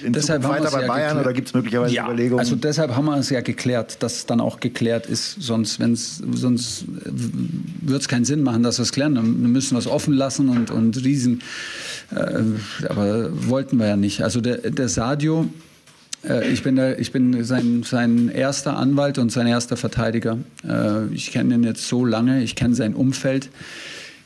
in 0.02 0.12
deshalb 0.12 0.42
Zukunft 0.42 0.64
weiter 0.64 0.76
bei 0.76 0.82
ja 0.82 0.86
Bayern 0.86 1.08
geklärt. 1.08 1.26
oder 1.26 1.34
gibt 1.34 1.48
es 1.48 1.54
möglicherweise 1.54 1.94
ja, 1.94 2.04
Überlegungen? 2.04 2.40
Also 2.40 2.56
deshalb 2.56 2.94
haben 2.94 3.06
wir 3.06 3.16
es 3.16 3.30
ja 3.30 3.40
geklärt, 3.40 4.02
dass 4.02 4.16
es 4.16 4.26
dann 4.26 4.40
auch 4.40 4.60
geklärt 4.60 5.06
ist. 5.06 5.40
Sonst, 5.40 5.80
wenn's, 5.80 6.22
sonst 6.32 6.84
wird 6.86 8.00
es 8.00 8.08
keinen 8.08 8.24
Sinn 8.24 8.42
machen, 8.42 8.62
dass 8.62 8.78
wir 8.78 8.82
es 8.82 8.92
klären. 8.92 9.14
Dann 9.14 9.52
müssen 9.52 9.74
wir 9.74 9.78
es 9.78 9.86
offen 9.86 10.14
lassen 10.14 10.48
und, 10.48 10.70
und 10.70 11.02
riesen. 11.04 11.42
Äh, 12.10 12.42
aber 12.88 13.30
wollten 13.48 13.76
wir 13.78 13.86
ja 13.86 13.96
nicht. 13.96 14.22
Also 14.22 14.40
der, 14.40 14.58
der 14.58 14.88
Sadio, 14.88 15.48
äh, 16.26 16.50
ich 16.50 16.62
bin, 16.62 16.76
der, 16.76 16.98
ich 16.98 17.12
bin 17.12 17.44
sein, 17.44 17.82
sein 17.82 18.28
erster 18.28 18.76
Anwalt 18.76 19.18
und 19.18 19.30
sein 19.30 19.46
erster 19.46 19.76
Verteidiger. 19.76 20.38
Äh, 20.66 21.06
ich 21.12 21.30
kenne 21.30 21.54
ihn 21.54 21.64
jetzt 21.64 21.88
so 21.88 22.04
lange, 22.04 22.42
ich 22.42 22.54
kenne 22.54 22.74
sein 22.74 22.94
Umfeld. 22.94 23.50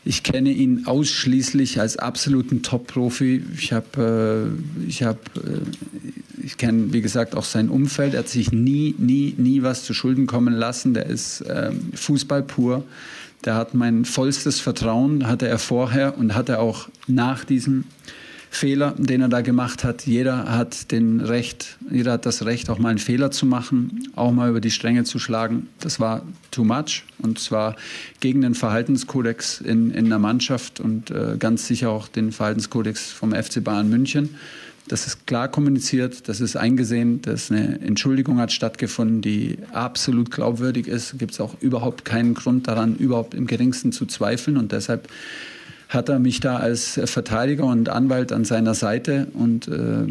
Ich 0.05 0.25
kenne 0.25 0.51
ihn 0.51 0.87
ausschließlich 0.87 1.81
als 1.81 1.97
absoluten 1.97 2.63
Top-Profi. 2.63 3.45
Ich 3.57 3.73
habe, 3.73 4.53
äh, 4.83 4.89
ich 4.89 5.05
habe, 5.05 5.21
äh, 5.37 6.45
ich 6.45 6.57
kenne, 6.57 6.93
wie 6.93 7.01
gesagt, 7.01 7.37
auch 7.37 7.45
sein 7.45 7.69
Umfeld. 7.69 8.15
Er 8.15 8.21
hat 8.21 8.29
sich 8.29 8.51
nie, 8.51 8.97
nie, 8.99 9.35
nie 9.37 9.63
was 9.63 9.85
zu 9.85 9.95
Schulden 9.95 10.27
kommen 10.27 10.55
lassen. 10.55 10.93
Der 10.93 11.07
ist 11.07 11.43
äh, 11.43 11.71
Fußball 11.95 12.43
pur. 12.43 12.85
Der 13.45 13.55
hat 13.55 13.75
mein 13.75 14.05
vollstes 14.05 14.61
Vertrauen, 14.61 15.27
hatte 15.27 15.47
er 15.47 15.59
vorher 15.59 16.19
und 16.19 16.35
hatte 16.35 16.59
auch 16.59 16.89
nach 17.07 17.45
diesem 17.45 17.85
Fehler, 18.55 18.95
den 18.99 19.23
er 19.23 19.29
da 19.29 19.41
gemacht 19.41 19.83
hat. 19.83 20.07
Jeder 20.07 20.53
hat 20.53 20.93
den 20.93 21.21
Recht, 21.21 21.79
jeder 21.91 22.13
hat 22.13 22.27
das 22.27 22.45
Recht, 22.45 22.69
auch 22.69 22.79
mal 22.79 22.91
einen 22.91 22.99
Fehler 22.99 23.31
zu 23.31 23.47
machen, 23.47 24.11
auch 24.15 24.31
mal 24.31 24.51
über 24.51 24.61
die 24.61 24.71
Stränge 24.71 25.05
zu 25.05 25.19
schlagen. 25.19 25.69
Das 25.81 26.01
war 26.01 26.23
too 26.51 26.63
much 26.63 27.05
und 27.19 27.39
zwar 27.39 27.77
gegen 28.21 28.43
den 28.43 28.55
Verhaltenskodex 28.55 29.63
in, 29.63 29.91
in 29.91 30.11
der 30.11 30.19
Mannschaft 30.19 30.81
und 30.81 31.11
äh, 31.11 31.37
ganz 31.39 31.67
sicher 31.67 31.89
auch 31.89 32.09
den 32.09 32.31
Verhaltenskodex 32.31 33.11
vom 33.11 33.33
FC 33.33 33.65
Bayern 33.65 33.89
München. 33.89 34.37
Das 34.87 35.07
ist 35.07 35.27
klar 35.27 35.49
kommuniziert, 35.49 36.29
das 36.29 36.43
ist 36.43 36.55
eingesehen, 36.55 37.23
dass 37.23 37.51
eine 37.51 37.81
Entschuldigung 37.81 38.39
hat 38.39 38.53
stattgefunden, 38.53 39.23
die 39.23 39.57
absolut 39.73 40.31
glaubwürdig 40.31 40.89
ist. 40.89 41.19
Gibt 41.19 41.33
es 41.33 41.41
auch 41.41 41.55
überhaupt 41.61 42.05
keinen 42.05 42.35
Grund 42.35 42.69
daran, 42.69 42.97
überhaupt 42.97 43.33
im 43.33 43.47
geringsten 43.47 43.93
zu 43.93 44.05
zweifeln. 44.05 44.59
Und 44.59 44.73
deshalb 44.73 45.09
hat 45.93 46.09
er 46.09 46.19
mich 46.19 46.41
da 46.41 46.57
als 46.57 47.01
Verteidiger 47.05 47.65
und 47.65 47.89
Anwalt 47.89 48.33
an 48.33 48.45
seiner 48.45 48.75
Seite. 48.75 49.27
Und 49.35 49.69
äh, 49.69 50.07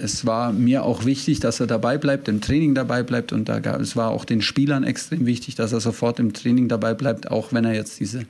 es 0.00 0.26
war 0.26 0.52
mir 0.52 0.84
auch 0.84 1.04
wichtig, 1.04 1.40
dass 1.40 1.60
er 1.60 1.66
dabei 1.66 1.98
bleibt, 1.98 2.28
im 2.28 2.40
Training 2.40 2.74
dabei 2.74 3.02
bleibt. 3.02 3.32
Und 3.32 3.48
da 3.48 3.58
es 3.58 3.96
war 3.96 4.10
auch 4.10 4.24
den 4.24 4.42
Spielern 4.42 4.84
extrem 4.84 5.26
wichtig, 5.26 5.54
dass 5.54 5.72
er 5.72 5.80
sofort 5.80 6.20
im 6.20 6.32
Training 6.32 6.68
dabei 6.68 6.94
bleibt, 6.94 7.30
auch 7.30 7.52
wenn 7.52 7.64
er 7.64 7.74
jetzt 7.74 7.98
diese, 7.98 8.24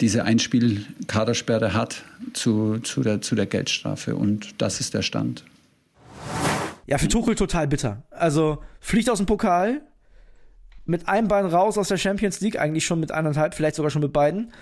diese 0.00 0.24
Einspiel-Kadersperre 0.24 1.74
hat 1.74 2.04
zu, 2.32 2.78
zu, 2.78 3.02
der, 3.02 3.20
zu 3.20 3.34
der 3.34 3.46
Geldstrafe. 3.46 4.14
Und 4.14 4.54
das 4.58 4.80
ist 4.80 4.94
der 4.94 5.02
Stand. 5.02 5.44
Ja, 6.86 6.98
für 6.98 7.08
Tuchel 7.08 7.34
total 7.34 7.66
bitter. 7.66 8.04
Also 8.10 8.62
fliegt 8.80 9.10
aus 9.10 9.18
dem 9.18 9.26
Pokal, 9.26 9.80
mit 10.84 11.08
einem 11.08 11.26
Bein 11.26 11.46
raus 11.46 11.76
aus 11.78 11.88
der 11.88 11.96
Champions 11.96 12.40
League, 12.40 12.58
eigentlich 12.58 12.86
schon 12.86 13.00
mit 13.00 13.10
eineinhalb, 13.10 13.54
vielleicht 13.54 13.74
sogar 13.74 13.90
schon 13.90 14.02
mit 14.02 14.12
beiden. 14.12 14.52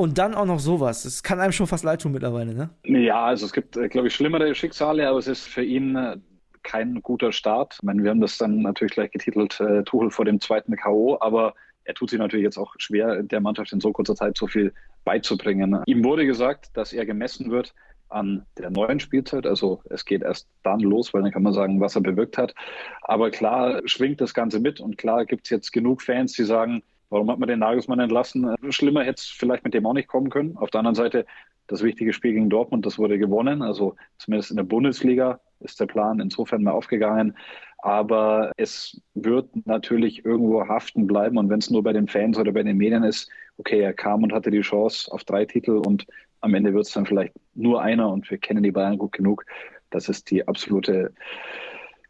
Und 0.00 0.16
dann 0.16 0.34
auch 0.34 0.46
noch 0.46 0.60
sowas. 0.60 1.02
Das 1.02 1.22
kann 1.22 1.40
einem 1.40 1.52
schon 1.52 1.66
fast 1.66 1.84
leid 1.84 2.00
tun 2.00 2.12
mittlerweile, 2.12 2.54
ne? 2.54 2.70
Ja, 2.84 3.26
also 3.26 3.44
es 3.44 3.52
gibt, 3.52 3.76
äh, 3.76 3.86
glaube 3.86 4.08
ich, 4.08 4.14
schlimmere 4.14 4.54
Schicksale, 4.54 5.06
aber 5.06 5.18
es 5.18 5.26
ist 5.26 5.46
für 5.46 5.62
ihn 5.62 5.94
äh, 5.94 6.16
kein 6.62 7.02
guter 7.02 7.32
Start. 7.32 7.74
Ich 7.74 7.82
meine, 7.82 8.02
wir 8.02 8.08
haben 8.08 8.22
das 8.22 8.38
dann 8.38 8.62
natürlich 8.62 8.94
gleich 8.94 9.10
getitelt, 9.10 9.60
äh, 9.60 9.82
Tuchel 9.82 10.10
vor 10.10 10.24
dem 10.24 10.40
zweiten 10.40 10.74
K.O., 10.74 11.18
aber 11.20 11.52
er 11.84 11.92
tut 11.92 12.08
sich 12.08 12.18
natürlich 12.18 12.44
jetzt 12.44 12.56
auch 12.56 12.74
schwer, 12.78 13.22
der 13.22 13.42
Mannschaft 13.42 13.74
in 13.74 13.80
so 13.80 13.92
kurzer 13.92 14.14
Zeit 14.14 14.38
so 14.38 14.46
viel 14.46 14.72
beizubringen. 15.04 15.82
Ihm 15.84 16.02
wurde 16.02 16.24
gesagt, 16.24 16.70
dass 16.78 16.94
er 16.94 17.04
gemessen 17.04 17.50
wird 17.50 17.74
an 18.08 18.46
der 18.56 18.70
neuen 18.70 19.00
Spielzeit. 19.00 19.44
Also 19.44 19.82
es 19.90 20.06
geht 20.06 20.22
erst 20.22 20.48
dann 20.62 20.80
los, 20.80 21.12
weil 21.12 21.20
dann 21.20 21.30
kann 21.30 21.42
man 21.42 21.52
sagen, 21.52 21.78
was 21.78 21.94
er 21.94 22.00
bewirkt 22.00 22.38
hat. 22.38 22.54
Aber 23.02 23.30
klar 23.30 23.82
schwingt 23.84 24.22
das 24.22 24.32
Ganze 24.32 24.60
mit 24.60 24.80
und 24.80 24.96
klar 24.96 25.26
gibt 25.26 25.44
es 25.44 25.50
jetzt 25.50 25.72
genug 25.72 26.00
Fans, 26.00 26.32
die 26.32 26.44
sagen, 26.44 26.82
Warum 27.10 27.30
hat 27.30 27.38
man 27.38 27.48
den 27.48 27.58
Nagelsmann 27.58 27.98
entlassen? 27.98 28.54
Schlimmer 28.70 29.02
hätte 29.02 29.20
es 29.20 29.26
vielleicht 29.26 29.64
mit 29.64 29.74
dem 29.74 29.84
auch 29.84 29.92
nicht 29.92 30.08
kommen 30.08 30.30
können. 30.30 30.56
Auf 30.56 30.70
der 30.70 30.78
anderen 30.78 30.94
Seite, 30.94 31.26
das 31.66 31.82
wichtige 31.82 32.12
Spiel 32.12 32.32
gegen 32.32 32.50
Dortmund, 32.50 32.86
das 32.86 32.98
wurde 32.98 33.18
gewonnen. 33.18 33.62
Also 33.62 33.96
zumindest 34.18 34.50
in 34.50 34.56
der 34.56 34.64
Bundesliga 34.64 35.40
ist 35.58 35.80
der 35.80 35.86
Plan 35.86 36.20
insofern 36.20 36.62
mal 36.62 36.70
aufgegangen. 36.70 37.36
Aber 37.78 38.52
es 38.56 39.00
wird 39.14 39.48
natürlich 39.66 40.24
irgendwo 40.24 40.66
haften 40.68 41.06
bleiben. 41.06 41.36
Und 41.36 41.50
wenn 41.50 41.58
es 41.58 41.70
nur 41.70 41.82
bei 41.82 41.92
den 41.92 42.06
Fans 42.06 42.38
oder 42.38 42.52
bei 42.52 42.62
den 42.62 42.76
Medien 42.76 43.02
ist, 43.02 43.28
okay, 43.56 43.80
er 43.80 43.92
kam 43.92 44.22
und 44.22 44.32
hatte 44.32 44.50
die 44.50 44.60
Chance 44.60 45.10
auf 45.12 45.24
drei 45.24 45.44
Titel 45.44 45.72
und 45.84 46.06
am 46.40 46.54
Ende 46.54 46.72
wird 46.72 46.86
es 46.86 46.92
dann 46.92 47.06
vielleicht 47.06 47.34
nur 47.54 47.82
einer 47.82 48.10
und 48.10 48.30
wir 48.30 48.38
kennen 48.38 48.62
die 48.62 48.72
Bayern 48.72 48.98
gut 48.98 49.12
genug. 49.12 49.44
Das 49.90 50.08
ist 50.08 50.30
die 50.30 50.46
absolute 50.46 51.12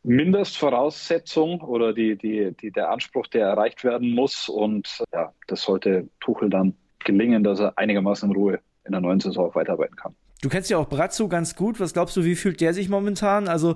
Mindestvoraussetzung 0.02 1.60
oder 1.60 1.92
die, 1.92 2.16
die, 2.16 2.52
die, 2.60 2.70
der 2.70 2.90
Anspruch, 2.90 3.26
der 3.26 3.46
erreicht 3.46 3.84
werden 3.84 4.14
muss. 4.14 4.48
Und 4.48 5.04
ja, 5.12 5.32
das 5.46 5.62
sollte 5.62 6.08
Tuchel 6.20 6.48
dann 6.48 6.74
gelingen, 7.04 7.44
dass 7.44 7.60
er 7.60 7.76
einigermaßen 7.76 8.30
in 8.30 8.36
Ruhe 8.36 8.60
in 8.84 8.92
der 8.92 9.00
neuen 9.00 9.20
Saison 9.20 9.54
weiterarbeiten 9.54 9.96
kann. 9.96 10.14
Du 10.42 10.48
kennst 10.48 10.70
ja 10.70 10.78
auch 10.78 10.88
Brazzo 10.88 11.28
ganz 11.28 11.54
gut. 11.54 11.80
Was 11.80 11.92
glaubst 11.92 12.16
du, 12.16 12.24
wie 12.24 12.34
fühlt 12.34 12.60
der 12.62 12.72
sich 12.72 12.88
momentan? 12.88 13.46
Also 13.46 13.74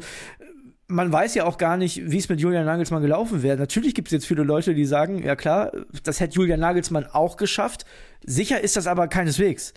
man 0.86 1.12
weiß 1.12 1.34
ja 1.34 1.44
auch 1.44 1.58
gar 1.58 1.76
nicht, 1.76 2.10
wie 2.10 2.18
es 2.18 2.28
mit 2.28 2.40
Julian 2.40 2.64
Nagelsmann 2.64 3.02
gelaufen 3.02 3.42
wäre. 3.42 3.58
Natürlich 3.58 3.94
gibt 3.94 4.08
es 4.08 4.12
jetzt 4.12 4.26
viele 4.26 4.44
Leute, 4.44 4.74
die 4.74 4.84
sagen, 4.86 5.22
ja 5.22 5.36
klar, 5.36 5.72
das 6.04 6.20
hätte 6.20 6.36
Julian 6.36 6.60
Nagelsmann 6.60 7.06
auch 7.06 7.36
geschafft. 7.36 7.84
Sicher 8.24 8.60
ist 8.60 8.76
das 8.76 8.86
aber 8.86 9.08
keineswegs. 9.08 9.74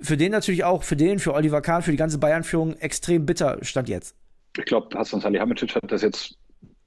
Für 0.00 0.16
den 0.16 0.32
natürlich 0.32 0.64
auch, 0.64 0.82
für 0.82 0.96
den, 0.96 1.18
für 1.18 1.34
Oliver 1.34 1.62
Kahn, 1.62 1.82
für 1.82 1.90
die 1.90 1.96
ganze 1.96 2.18
Bayern-Führung 2.18 2.76
extrem 2.76 3.24
bitter 3.24 3.58
stand 3.62 3.88
jetzt 3.88 4.14
ich 4.58 4.64
glaube, 4.64 4.96
Hassan 4.98 5.20
Salihamidzic 5.20 5.74
hat 5.74 5.90
das 5.90 6.02
jetzt 6.02 6.36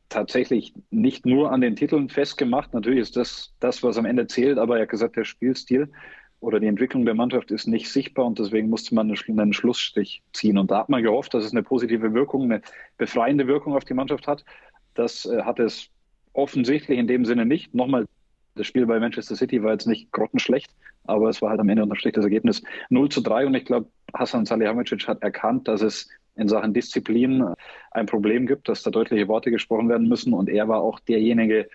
tatsächlich 0.09 0.73
nicht 0.89 1.25
nur 1.25 1.51
an 1.51 1.61
den 1.61 1.75
Titeln 1.75 2.09
festgemacht. 2.09 2.73
Natürlich 2.73 2.99
ist 2.99 3.15
das 3.15 3.53
das, 3.59 3.81
was 3.81 3.97
am 3.97 4.05
Ende 4.05 4.27
zählt, 4.27 4.57
aber 4.57 4.75
er 4.75 4.83
hat 4.83 4.89
gesagt, 4.89 5.15
der 5.15 5.23
Spielstil 5.23 5.89
oder 6.41 6.59
die 6.59 6.67
Entwicklung 6.67 7.05
der 7.05 7.13
Mannschaft 7.13 7.49
ist 7.51 7.67
nicht 7.67 7.89
sichtbar 7.89 8.25
und 8.25 8.37
deswegen 8.39 8.69
musste 8.69 8.93
man 8.93 9.09
einen 9.09 9.53
Schlussstrich 9.53 10.21
ziehen. 10.33 10.57
Und 10.57 10.69
da 10.69 10.79
hat 10.79 10.89
man 10.89 11.01
gehofft, 11.01 11.33
dass 11.33 11.45
es 11.45 11.51
eine 11.51 11.63
positive 11.63 12.13
Wirkung, 12.13 12.43
eine 12.43 12.61
befreiende 12.97 13.47
Wirkung 13.47 13.75
auf 13.75 13.85
die 13.85 13.93
Mannschaft 13.93 14.27
hat. 14.27 14.43
Das 14.95 15.25
äh, 15.25 15.43
hat 15.43 15.59
es 15.59 15.89
offensichtlich 16.33 16.97
in 16.97 17.07
dem 17.07 17.25
Sinne 17.25 17.45
nicht. 17.45 17.73
Nochmal, 17.73 18.05
das 18.55 18.67
Spiel 18.67 18.85
bei 18.85 18.99
Manchester 18.99 19.35
City 19.35 19.63
war 19.63 19.71
jetzt 19.71 19.87
nicht 19.87 20.11
grottenschlecht, 20.11 20.71
aber 21.05 21.29
es 21.29 21.41
war 21.41 21.51
halt 21.51 21.59
am 21.59 21.69
Ende 21.69 21.87
Strich 21.95 22.13
das 22.13 22.25
Ergebnis 22.25 22.61
0 22.89 23.09
zu 23.09 23.21
3 23.21 23.45
und 23.45 23.53
ich 23.53 23.65
glaube, 23.65 23.87
Hassan 24.13 24.45
Salihamidzic 24.45 25.07
hat 25.07 25.21
erkannt, 25.21 25.67
dass 25.67 25.81
es 25.81 26.09
in 26.35 26.47
Sachen 26.47 26.73
Disziplin 26.73 27.53
ein 27.91 28.05
Problem 28.05 28.47
gibt, 28.47 28.69
dass 28.69 28.83
da 28.83 28.91
deutliche 28.91 29.27
Worte 29.27 29.51
gesprochen 29.51 29.89
werden 29.89 30.07
müssen. 30.07 30.33
Und 30.33 30.49
er 30.49 30.67
war 30.67 30.81
auch 30.81 30.99
derjenige, 30.99 31.67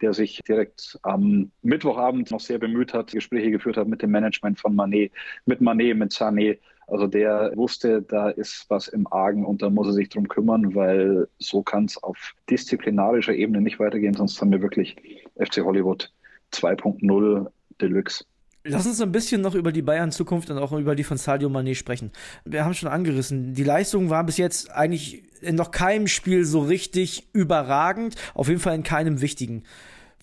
der 0.00 0.12
sich 0.12 0.40
direkt 0.46 0.98
am 1.02 1.50
Mittwochabend 1.62 2.30
noch 2.30 2.40
sehr 2.40 2.58
bemüht 2.58 2.94
hat, 2.94 3.12
Gespräche 3.12 3.50
geführt 3.50 3.76
hat 3.76 3.88
mit 3.88 4.02
dem 4.02 4.10
Management 4.10 4.58
von 4.58 4.74
Manet, 4.74 5.12
mit 5.46 5.60
Manet, 5.60 5.96
mit 5.96 6.12
Sané. 6.12 6.58
Also 6.86 7.06
der 7.06 7.52
wusste, 7.56 8.02
da 8.02 8.28
ist 8.28 8.66
was 8.68 8.88
im 8.88 9.10
Argen 9.10 9.46
und 9.46 9.62
da 9.62 9.70
muss 9.70 9.86
er 9.86 9.94
sich 9.94 10.10
drum 10.10 10.28
kümmern, 10.28 10.74
weil 10.74 11.28
so 11.38 11.62
kann 11.62 11.86
es 11.86 12.02
auf 12.02 12.34
disziplinarischer 12.50 13.34
Ebene 13.34 13.60
nicht 13.60 13.78
weitergehen, 13.78 14.14
sonst 14.14 14.40
haben 14.40 14.52
wir 14.52 14.60
wirklich 14.60 14.96
FC 15.36 15.64
Hollywood 15.64 16.12
2.0 16.52 17.50
Deluxe. 17.80 18.24
Lass 18.66 18.86
uns 18.86 19.00
ein 19.02 19.12
bisschen 19.12 19.42
noch 19.42 19.54
über 19.54 19.72
die 19.72 19.82
Bayern-Zukunft 19.82 20.48
und 20.48 20.56
auch 20.56 20.72
über 20.72 20.94
die 20.94 21.04
von 21.04 21.18
Sadio 21.18 21.50
Mané 21.50 21.74
sprechen. 21.74 22.12
Wir 22.46 22.64
haben 22.64 22.72
schon 22.72 22.88
angerissen, 22.88 23.52
die 23.52 23.62
Leistung 23.62 24.08
war 24.08 24.24
bis 24.24 24.38
jetzt 24.38 24.70
eigentlich 24.70 25.22
in 25.42 25.54
noch 25.54 25.70
keinem 25.70 26.06
Spiel 26.06 26.46
so 26.46 26.60
richtig 26.60 27.28
überragend, 27.34 28.14
auf 28.32 28.48
jeden 28.48 28.60
Fall 28.60 28.74
in 28.74 28.82
keinem 28.82 29.20
wichtigen. 29.20 29.64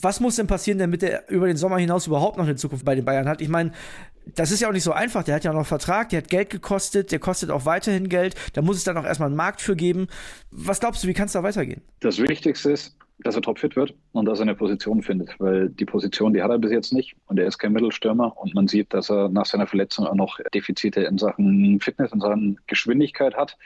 Was 0.02 0.20
muss 0.20 0.38
denn 0.38 0.48
passieren, 0.48 0.80
damit 0.80 1.04
er 1.04 1.30
über 1.30 1.46
den 1.46 1.58
Sommer 1.58 1.78
hinaus 1.78 2.08
überhaupt 2.08 2.38
noch 2.38 2.46
eine 2.46 2.56
Zukunft 2.56 2.84
bei 2.84 2.96
den 2.96 3.06
Bayern 3.06 3.30
hat? 3.30 3.42
Ich 3.42 3.50
meine, 3.50 3.72
das 4.34 4.50
ist 4.50 4.60
ja 4.60 4.68
auch 4.68 4.74
nicht 4.74 4.84
so 4.84 4.92
einfach. 4.92 5.24
Der 5.24 5.36
hat 5.36 5.44
ja 5.44 5.52
noch 5.52 5.60
einen 5.60 5.66
Vertrag, 5.66 6.10
der 6.10 6.24
hat 6.24 6.30
Geld 6.30 6.50
gekostet, 6.50 7.12
der 7.12 7.20
kostet 7.20 7.52
auch 7.52 7.66
weiterhin 7.66 8.10
Geld. 8.10 8.34
Da 8.54 8.64
muss 8.64 8.78
es 8.78 8.84
dann 8.84 8.98
auch 8.98 9.06
erstmal 9.06 9.28
einen 9.28 9.36
Markt 9.36 9.62
für 9.62 9.76
geben. 9.76 10.08
Was 10.50 10.80
glaubst 10.80 11.04
du, 11.04 11.08
wie 11.08 11.14
kann 11.14 11.28
es 11.28 11.34
da 11.34 11.44
weitergehen? 11.44 11.82
Das 12.00 12.18
Wichtigste 12.18 12.72
ist, 12.72 12.98
dass 13.24 13.36
er 13.36 13.42
topfit 13.42 13.76
wird 13.76 13.94
und 14.12 14.26
dass 14.26 14.40
er 14.40 14.44
eine 14.44 14.56
Position 14.56 15.02
findet, 15.02 15.40
weil 15.40 15.70
die 15.70 15.86
Position, 15.86 16.34
die 16.34 16.42
hat 16.42 16.52
er 16.52 16.60
bis 16.60 16.72
jetzt 16.72 16.94
nicht 16.94 17.16
und 17.28 17.40
er 17.40 17.48
ist 17.48 17.58
kein 17.58 17.74
Mittelstürmer 17.74 18.38
und 18.38 18.54
man 18.56 18.68
sieht, 18.68 18.94
dass 18.94 19.10
er 19.10 19.30
nach 19.30 19.46
seiner 19.46 19.68
Verletzung 19.68 20.08
auch 20.08 20.16
noch 20.16 20.40
Defizite 20.54 21.02
in 21.02 21.18
Sachen 21.18 21.80
Fitness, 21.80 22.12
in 22.12 22.20
Sachen 22.20 22.60
Geschwindigkeit 22.68 23.36
hat. 23.36 23.58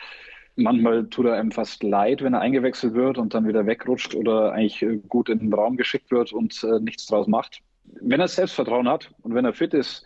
Manchmal 0.56 1.08
tut 1.08 1.26
er 1.26 1.34
einem 1.34 1.52
fast 1.52 1.84
leid, 1.84 2.22
wenn 2.22 2.34
er 2.34 2.42
eingewechselt 2.42 2.94
wird 2.94 3.18
und 3.18 3.34
dann 3.34 3.48
wieder 3.48 3.66
wegrutscht 3.66 4.16
oder 4.16 4.54
eigentlich 4.54 4.86
gut 5.10 5.30
in 5.30 5.40
den 5.40 5.54
Raum 5.54 5.76
geschickt 5.76 6.12
wird 6.12 6.32
und 6.32 6.64
äh, 6.64 6.80
nichts 6.80 7.06
draus 7.08 7.28
macht. 7.28 7.60
Wenn 8.02 8.22
er 8.22 8.28
Selbstvertrauen 8.28 8.88
hat 8.88 9.12
und 9.22 9.36
wenn 9.36 9.46
er 9.46 9.54
fit 9.54 9.74
ist, 9.74 10.06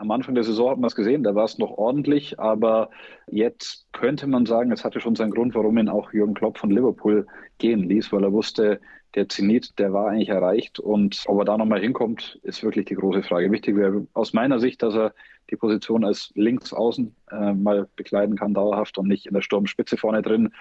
am 0.00 0.10
Anfang 0.10 0.34
der 0.34 0.44
Saison 0.44 0.70
hat 0.70 0.78
man 0.78 0.88
es 0.88 0.96
gesehen, 0.96 1.22
da 1.22 1.34
war 1.34 1.44
es 1.44 1.58
noch 1.58 1.72
ordentlich, 1.72 2.40
aber 2.40 2.90
jetzt 3.26 3.86
könnte 3.92 4.26
man 4.26 4.46
sagen, 4.46 4.72
es 4.72 4.84
hatte 4.84 5.00
schon 5.00 5.14
seinen 5.14 5.32
Grund, 5.32 5.54
warum 5.54 5.76
ihn 5.78 5.90
auch 5.90 6.12
Jürgen 6.12 6.34
Klopp 6.34 6.58
von 6.58 6.70
Liverpool 6.70 7.26
gehen 7.58 7.88
ließ, 7.88 8.10
weil 8.12 8.24
er 8.24 8.32
wusste, 8.32 8.80
der 9.14 9.28
Zenit, 9.28 9.78
der 9.78 9.92
war 9.92 10.08
eigentlich 10.08 10.28
erreicht 10.28 10.78
und 10.78 11.24
ob 11.26 11.40
er 11.40 11.44
da 11.44 11.58
nochmal 11.58 11.80
hinkommt, 11.80 12.38
ist 12.42 12.62
wirklich 12.62 12.86
die 12.86 12.94
große 12.94 13.22
Frage. 13.22 13.50
Wichtig 13.50 13.76
wäre 13.76 14.06
aus 14.14 14.32
meiner 14.32 14.58
Sicht, 14.60 14.82
dass 14.82 14.94
er 14.94 15.12
die 15.50 15.56
Position 15.56 16.04
als 16.04 16.30
Linksaußen 16.34 17.14
äh, 17.30 17.52
mal 17.52 17.88
bekleiden 17.96 18.36
kann, 18.36 18.54
dauerhaft 18.54 18.98
und 18.98 19.08
nicht 19.08 19.26
in 19.26 19.34
der 19.34 19.42
Sturmspitze 19.42 19.96
vorne 19.96 20.22
drin. 20.22 20.52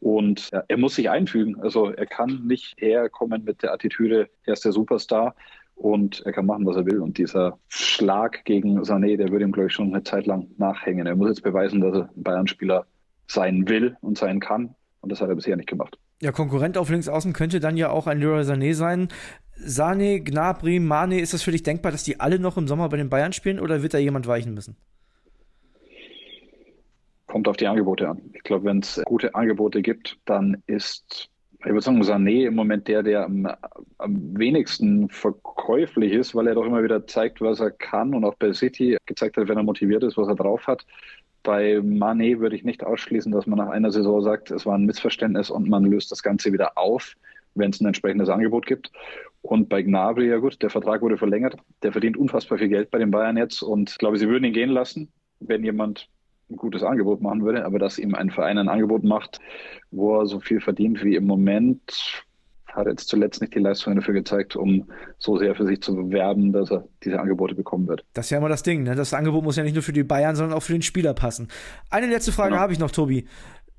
Und 0.00 0.50
ja, 0.50 0.62
er 0.68 0.76
muss 0.76 0.96
sich 0.96 1.08
einfügen. 1.08 1.58
Also 1.60 1.88
er 1.88 2.04
kann 2.04 2.46
nicht 2.46 2.74
herkommen 2.76 3.42
mit 3.42 3.62
der 3.62 3.72
Attitüde, 3.72 4.28
er 4.44 4.52
ist 4.52 4.64
der 4.66 4.72
Superstar 4.72 5.34
und 5.74 6.22
er 6.24 6.32
kann 6.32 6.46
machen, 6.46 6.66
was 6.66 6.76
er 6.76 6.86
will. 6.86 7.00
Und 7.00 7.18
dieser 7.18 7.58
Schlag 7.68 8.44
gegen 8.44 8.80
Sané, 8.80 9.16
der 9.16 9.30
würde 9.30 9.44
ihm, 9.44 9.52
glaube 9.52 9.68
ich, 9.68 9.74
schon 9.74 9.92
eine 9.92 10.02
Zeit 10.02 10.26
lang 10.26 10.48
nachhängen. 10.56 11.06
Er 11.06 11.16
muss 11.16 11.28
jetzt 11.28 11.42
beweisen, 11.42 11.80
dass 11.80 11.94
er 11.94 12.10
Bayern-Spieler 12.14 12.86
sein 13.26 13.68
will 13.68 13.96
und 14.00 14.18
sein 14.18 14.40
kann. 14.40 14.74
Und 15.00 15.12
das 15.12 15.20
hat 15.20 15.28
er 15.28 15.34
bisher 15.34 15.56
nicht 15.56 15.68
gemacht. 15.68 15.98
Ja, 16.22 16.32
Konkurrent 16.32 16.78
auf 16.78 16.88
links 16.88 17.08
außen 17.08 17.32
könnte 17.32 17.60
dann 17.60 17.76
ja 17.76 17.90
auch 17.90 18.06
ein 18.06 18.20
Leroy 18.20 18.42
Sané 18.42 18.74
sein. 18.74 19.08
Sané, 19.56 20.20
Gnabry, 20.20 20.80
Mane, 20.80 21.20
ist 21.20 21.34
das 21.34 21.42
für 21.42 21.52
dich 21.52 21.62
denkbar, 21.62 21.92
dass 21.92 22.04
die 22.04 22.20
alle 22.20 22.38
noch 22.38 22.56
im 22.56 22.66
Sommer 22.66 22.88
bei 22.88 22.96
den 22.96 23.10
Bayern 23.10 23.32
spielen 23.32 23.60
oder 23.60 23.82
wird 23.82 23.94
da 23.94 23.98
jemand 23.98 24.26
weichen 24.26 24.54
müssen? 24.54 24.76
Kommt 27.26 27.48
auf 27.48 27.56
die 27.56 27.66
Angebote 27.66 28.08
an. 28.08 28.20
Ich 28.32 28.42
glaube, 28.42 28.64
wenn 28.64 28.78
es 28.78 29.02
gute 29.04 29.34
Angebote 29.34 29.82
gibt, 29.82 30.18
dann 30.24 30.62
ist 30.66 31.30
ich 31.64 31.70
würde 31.70 31.80
sagen, 31.80 32.02
Sané 32.02 32.46
im 32.46 32.54
Moment 32.54 32.88
der, 32.88 33.02
der 33.02 33.24
am, 33.24 33.48
am, 33.98 34.38
wenigsten 34.38 35.08
verkäuflich 35.08 36.12
ist, 36.12 36.34
weil 36.34 36.46
er 36.46 36.54
doch 36.54 36.66
immer 36.66 36.82
wieder 36.82 37.06
zeigt, 37.06 37.40
was 37.40 37.60
er 37.60 37.70
kann 37.70 38.14
und 38.14 38.24
auch 38.24 38.34
bei 38.34 38.52
City 38.52 38.98
gezeigt 39.06 39.36
hat, 39.36 39.48
wenn 39.48 39.56
er 39.56 39.62
motiviert 39.62 40.02
ist, 40.02 40.16
was 40.16 40.28
er 40.28 40.34
drauf 40.34 40.66
hat. 40.66 40.84
Bei 41.42 41.76
Mané 41.76 42.38
würde 42.38 42.56
ich 42.56 42.64
nicht 42.64 42.84
ausschließen, 42.84 43.32
dass 43.32 43.46
man 43.46 43.58
nach 43.58 43.68
einer 43.68 43.90
Saison 43.90 44.22
sagt, 44.22 44.50
es 44.50 44.66
war 44.66 44.76
ein 44.76 44.84
Missverständnis 44.84 45.50
und 45.50 45.68
man 45.68 45.84
löst 45.84 46.10
das 46.10 46.22
Ganze 46.22 46.52
wieder 46.52 46.76
auf, 46.76 47.14
wenn 47.54 47.70
es 47.70 47.80
ein 47.80 47.86
entsprechendes 47.86 48.28
Angebot 48.28 48.66
gibt. 48.66 48.90
Und 49.42 49.68
bei 49.68 49.82
Gnabry, 49.82 50.28
ja 50.28 50.38
gut, 50.38 50.62
der 50.62 50.70
Vertrag 50.70 51.02
wurde 51.02 51.18
verlängert. 51.18 51.56
Der 51.82 51.92
verdient 51.92 52.16
unfassbar 52.16 52.58
viel 52.58 52.68
Geld 52.68 52.90
bei 52.90 52.98
den 52.98 53.10
Bayern 53.10 53.36
jetzt 53.36 53.62
und 53.62 53.90
ich 53.90 53.98
glaube, 53.98 54.18
sie 54.18 54.28
würden 54.28 54.44
ihn 54.44 54.54
gehen 54.54 54.70
lassen, 54.70 55.12
wenn 55.40 55.64
jemand 55.64 56.08
ein 56.50 56.56
gutes 56.56 56.82
Angebot 56.82 57.20
machen 57.20 57.44
würde. 57.44 57.64
Aber 57.64 57.78
dass 57.78 57.98
ihm 57.98 58.14
ein 58.14 58.30
Verein 58.30 58.58
ein 58.58 58.68
Angebot 58.68 59.04
macht, 59.04 59.40
wo 59.90 60.20
er 60.20 60.26
so 60.26 60.40
viel 60.40 60.60
verdient 60.60 61.02
wie 61.04 61.16
im 61.16 61.26
Moment, 61.26 62.24
hat 62.74 62.86
jetzt 62.86 63.08
zuletzt 63.08 63.40
nicht 63.40 63.54
die 63.54 63.60
Leistung 63.60 63.94
dafür 63.94 64.14
gezeigt, 64.14 64.56
um 64.56 64.88
so 65.18 65.38
sehr 65.38 65.54
für 65.54 65.64
sich 65.64 65.80
zu 65.80 65.94
bewerben, 65.94 66.52
dass 66.52 66.70
er 66.70 66.84
diese 67.04 67.20
Angebote 67.20 67.54
bekommen 67.54 67.86
wird. 67.86 68.04
Das 68.14 68.26
ist 68.26 68.30
ja 68.30 68.38
immer 68.38 68.48
das 68.48 68.62
Ding. 68.62 68.82
Ne? 68.82 68.94
Das 68.94 69.14
Angebot 69.14 69.44
muss 69.44 69.56
ja 69.56 69.62
nicht 69.62 69.74
nur 69.74 69.82
für 69.82 69.92
die 69.92 70.02
Bayern, 70.02 70.34
sondern 70.34 70.56
auch 70.56 70.62
für 70.62 70.72
den 70.72 70.82
Spieler 70.82 71.14
passen. 71.14 71.48
Eine 71.90 72.06
letzte 72.06 72.32
Frage 72.32 72.50
genau. 72.50 72.62
habe 72.62 72.72
ich 72.72 72.78
noch, 72.78 72.90
Tobi. 72.90 73.26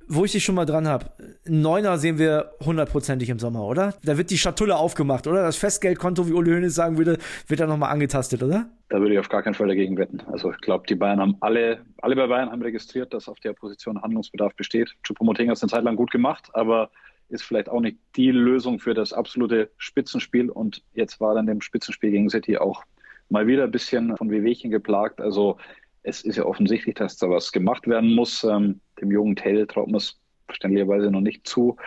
Wo 0.08 0.24
ich 0.24 0.34
dich 0.34 0.44
schon 0.44 0.56
mal 0.56 0.65
dran 0.65 0.88
habe. 0.88 1.06
Neuner 1.46 1.98
sehen 1.98 2.20
wir 2.20 2.52
hundertprozentig 2.63 3.30
im 3.30 3.39
Sommer, 3.39 3.63
oder? 3.63 3.96
Da 4.04 4.18
wird 4.18 4.30
die 4.30 4.38
Schatulle 4.38 4.76
aufgemacht, 4.76 5.26
oder? 5.26 5.41
Das 5.41 5.56
Festgeldkonto, 5.56 6.28
wie 6.28 6.34
Uli 6.34 6.52
Hoeneß 6.52 6.76
sagen 6.76 6.98
würde, 6.98 7.18
wird 7.48 7.60
da 7.60 7.65
nochmal 7.65 7.91
angetastet, 7.91 8.44
oder? 8.44 8.70
Da 8.89 9.00
würde 9.00 9.13
ich 9.13 9.20
auf 9.20 9.30
gar 9.30 9.41
keinen 9.41 9.56
Fall 9.56 9.68
dagegen 9.68 9.98
wetten. 9.98 10.22
Also 10.32 10.52
ich 10.52 10.60
glaube, 10.60 10.86
die 10.88 10.96
Bayern 10.96 11.20
haben 11.20 11.38
alle, 11.39 11.80
alle 12.02 12.15
bei 12.15 12.28
Bayern 12.28 12.52
haben 12.52 12.62
registriert, 12.62 13.13
dass 13.13 13.28
auf 13.28 13.39
der 13.39 13.54
Position 13.54 14.02
Handlungsbedarf 14.02 14.56
besteht. 14.56 14.94
Choupo-Moting 15.04 15.50
hat 15.50 15.58
es 15.58 15.63
eine 15.63 15.72
Zeit 15.72 15.84
lang 15.84 15.96
gut 15.96 16.12
gemacht, 16.12 16.50
aber 16.54 16.91
ist 17.30 17.44
vielleicht 17.44 17.70
auch 17.70 17.82
nicht 17.82 17.98
die 18.15 18.30
Lösung 18.30 18.80
für 18.80 18.94
das 18.94 19.12
absolute 19.12 19.72
Spitzenspiel. 19.78 20.52
Und 20.52 20.84
jetzt 20.94 21.20
war 21.20 21.34
dann 21.34 21.48
dem 21.48 21.62
Spitzenspiel 21.62 22.12
gegen 22.12 22.30
City 22.30 22.58
auch 22.58 22.84
mal 23.30 23.48
wieder 23.48 23.63
ein 23.63 23.72
bisschen 23.72 24.15
von 24.18 24.30
Wehwehchen 24.30 24.70
geplagt. 24.70 25.20
Also 25.20 25.58
es 26.06 26.22
ist 26.22 26.38
ja 26.38 26.46
offensichtlich, 26.46 26.96
dass 26.96 27.18
da 27.18 27.30
was 27.30 27.52
gemacht 27.52 27.88
werden 27.88 28.13
muss. 28.13 28.44
Ähm, 28.44 28.80
dem 29.02 29.12
jungen 29.12 29.36
Tell 29.36 29.65
traut 29.65 29.88
man 29.88 29.96
es 29.96 30.20
verständlicherweise 30.46 31.10
noch 31.10 31.22
nicht 31.22 31.48
zu. 31.48 31.78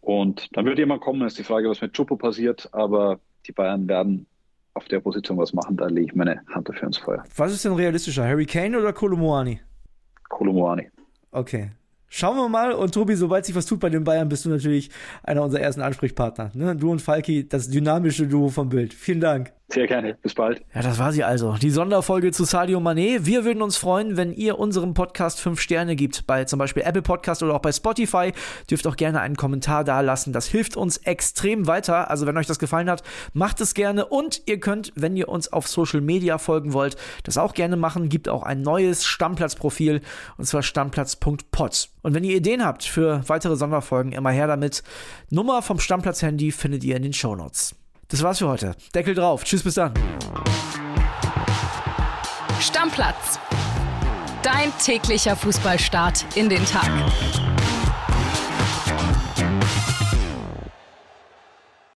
Und 0.00 0.48
dann 0.56 0.66
wird 0.66 0.78
jemand 0.78 1.00
kommen, 1.00 1.26
ist 1.26 1.38
die 1.38 1.44
Frage, 1.44 1.68
was 1.68 1.80
mit 1.80 1.94
Chupo 1.94 2.16
passiert. 2.16 2.68
Aber 2.72 3.20
die 3.46 3.52
Bayern 3.52 3.88
werden 3.88 4.26
auf 4.74 4.84
der 4.86 5.00
Position 5.00 5.38
was 5.38 5.52
machen. 5.54 5.76
Da 5.76 5.86
lege 5.86 6.06
ich 6.06 6.14
meine 6.14 6.42
Hand 6.48 6.68
dafür 6.68 6.88
ins 6.88 6.98
Feuer. 6.98 7.24
Was 7.36 7.52
ist 7.52 7.64
denn 7.64 7.72
realistischer, 7.72 8.24
Harry 8.24 8.46
Kane 8.46 8.78
oder 8.78 8.92
Kolomoani? 8.92 9.60
Kolomoani. 10.28 10.90
Okay, 11.30 11.70
Schauen 12.10 12.36
wir 12.36 12.48
mal. 12.48 12.72
Und 12.72 12.94
Tobi, 12.94 13.14
sobald 13.16 13.44
sich 13.44 13.54
was 13.54 13.66
tut 13.66 13.80
bei 13.80 13.90
den 13.90 14.02
Bayern, 14.02 14.30
bist 14.30 14.44
du 14.44 14.48
natürlich 14.48 14.90
einer 15.22 15.42
unserer 15.42 15.60
ersten 15.60 15.82
Ansprechpartner. 15.82 16.50
Ne? 16.54 16.74
Du 16.74 16.90
und 16.90 17.02
Falki, 17.02 17.46
das 17.46 17.68
dynamische 17.68 18.26
Duo 18.26 18.48
vom 18.48 18.70
Bild. 18.70 18.94
Vielen 18.94 19.20
Dank. 19.20 19.52
Sehr 19.70 19.86
gerne. 19.86 20.14
Bis 20.22 20.32
bald. 20.32 20.62
Ja, 20.74 20.80
das 20.80 20.98
war 20.98 21.12
sie 21.12 21.24
also. 21.24 21.56
Die 21.60 21.68
Sonderfolge 21.68 22.32
zu 22.32 22.44
Sadio 22.44 22.78
Mané. 22.80 23.26
Wir 23.26 23.44
würden 23.44 23.60
uns 23.60 23.76
freuen, 23.76 24.16
wenn 24.16 24.32
ihr 24.32 24.58
unserem 24.58 24.94
Podcast 24.94 25.40
fünf 25.40 25.60
Sterne 25.60 25.94
gibt. 25.94 26.26
Bei 26.26 26.44
zum 26.44 26.58
Beispiel 26.58 26.84
Apple 26.84 27.02
Podcast 27.02 27.42
oder 27.42 27.54
auch 27.54 27.60
bei 27.60 27.70
Spotify. 27.70 28.32
Dürft 28.70 28.86
auch 28.86 28.96
gerne 28.96 29.20
einen 29.20 29.36
Kommentar 29.36 29.84
da 29.84 30.00
lassen. 30.00 30.32
Das 30.32 30.46
hilft 30.46 30.78
uns 30.78 30.96
extrem 30.96 31.66
weiter. 31.66 32.10
Also 32.10 32.26
wenn 32.26 32.38
euch 32.38 32.46
das 32.46 32.58
gefallen 32.58 32.88
hat, 32.88 33.02
macht 33.34 33.60
es 33.60 33.74
gerne. 33.74 34.06
Und 34.06 34.40
ihr 34.46 34.58
könnt, 34.58 34.90
wenn 34.94 35.18
ihr 35.18 35.28
uns 35.28 35.52
auf 35.52 35.68
Social 35.68 36.00
Media 36.00 36.38
folgen 36.38 36.72
wollt, 36.72 36.96
das 37.24 37.36
auch 37.36 37.52
gerne 37.52 37.76
machen. 37.76 38.08
Gibt 38.08 38.30
auch 38.30 38.44
ein 38.44 38.62
neues 38.62 39.04
Stammplatzprofil. 39.04 40.00
Und 40.38 40.46
zwar 40.46 40.62
stammplatz.pod. 40.62 41.90
Und 42.00 42.14
wenn 42.14 42.24
ihr 42.24 42.36
Ideen 42.36 42.64
habt 42.64 42.84
für 42.84 43.20
weitere 43.28 43.56
Sonderfolgen, 43.56 44.12
immer 44.12 44.30
her 44.30 44.46
damit. 44.46 44.82
Nummer 45.28 45.60
vom 45.60 45.78
Stammplatz-Handy 45.78 46.52
findet 46.52 46.84
ihr 46.84 46.96
in 46.96 47.02
den 47.02 47.12
Show 47.12 47.36
Notes. 47.36 47.74
Das 48.08 48.22
war's 48.22 48.38
für 48.38 48.48
heute. 48.48 48.74
Deckel 48.94 49.14
drauf. 49.14 49.44
Tschüss, 49.44 49.62
bis 49.62 49.74
dann. 49.74 49.92
Stammplatz. 52.60 53.38
Dein 54.42 54.72
täglicher 54.82 55.36
Fußballstart 55.36 56.24
in 56.36 56.48
den 56.48 56.64
Tag. 56.64 56.90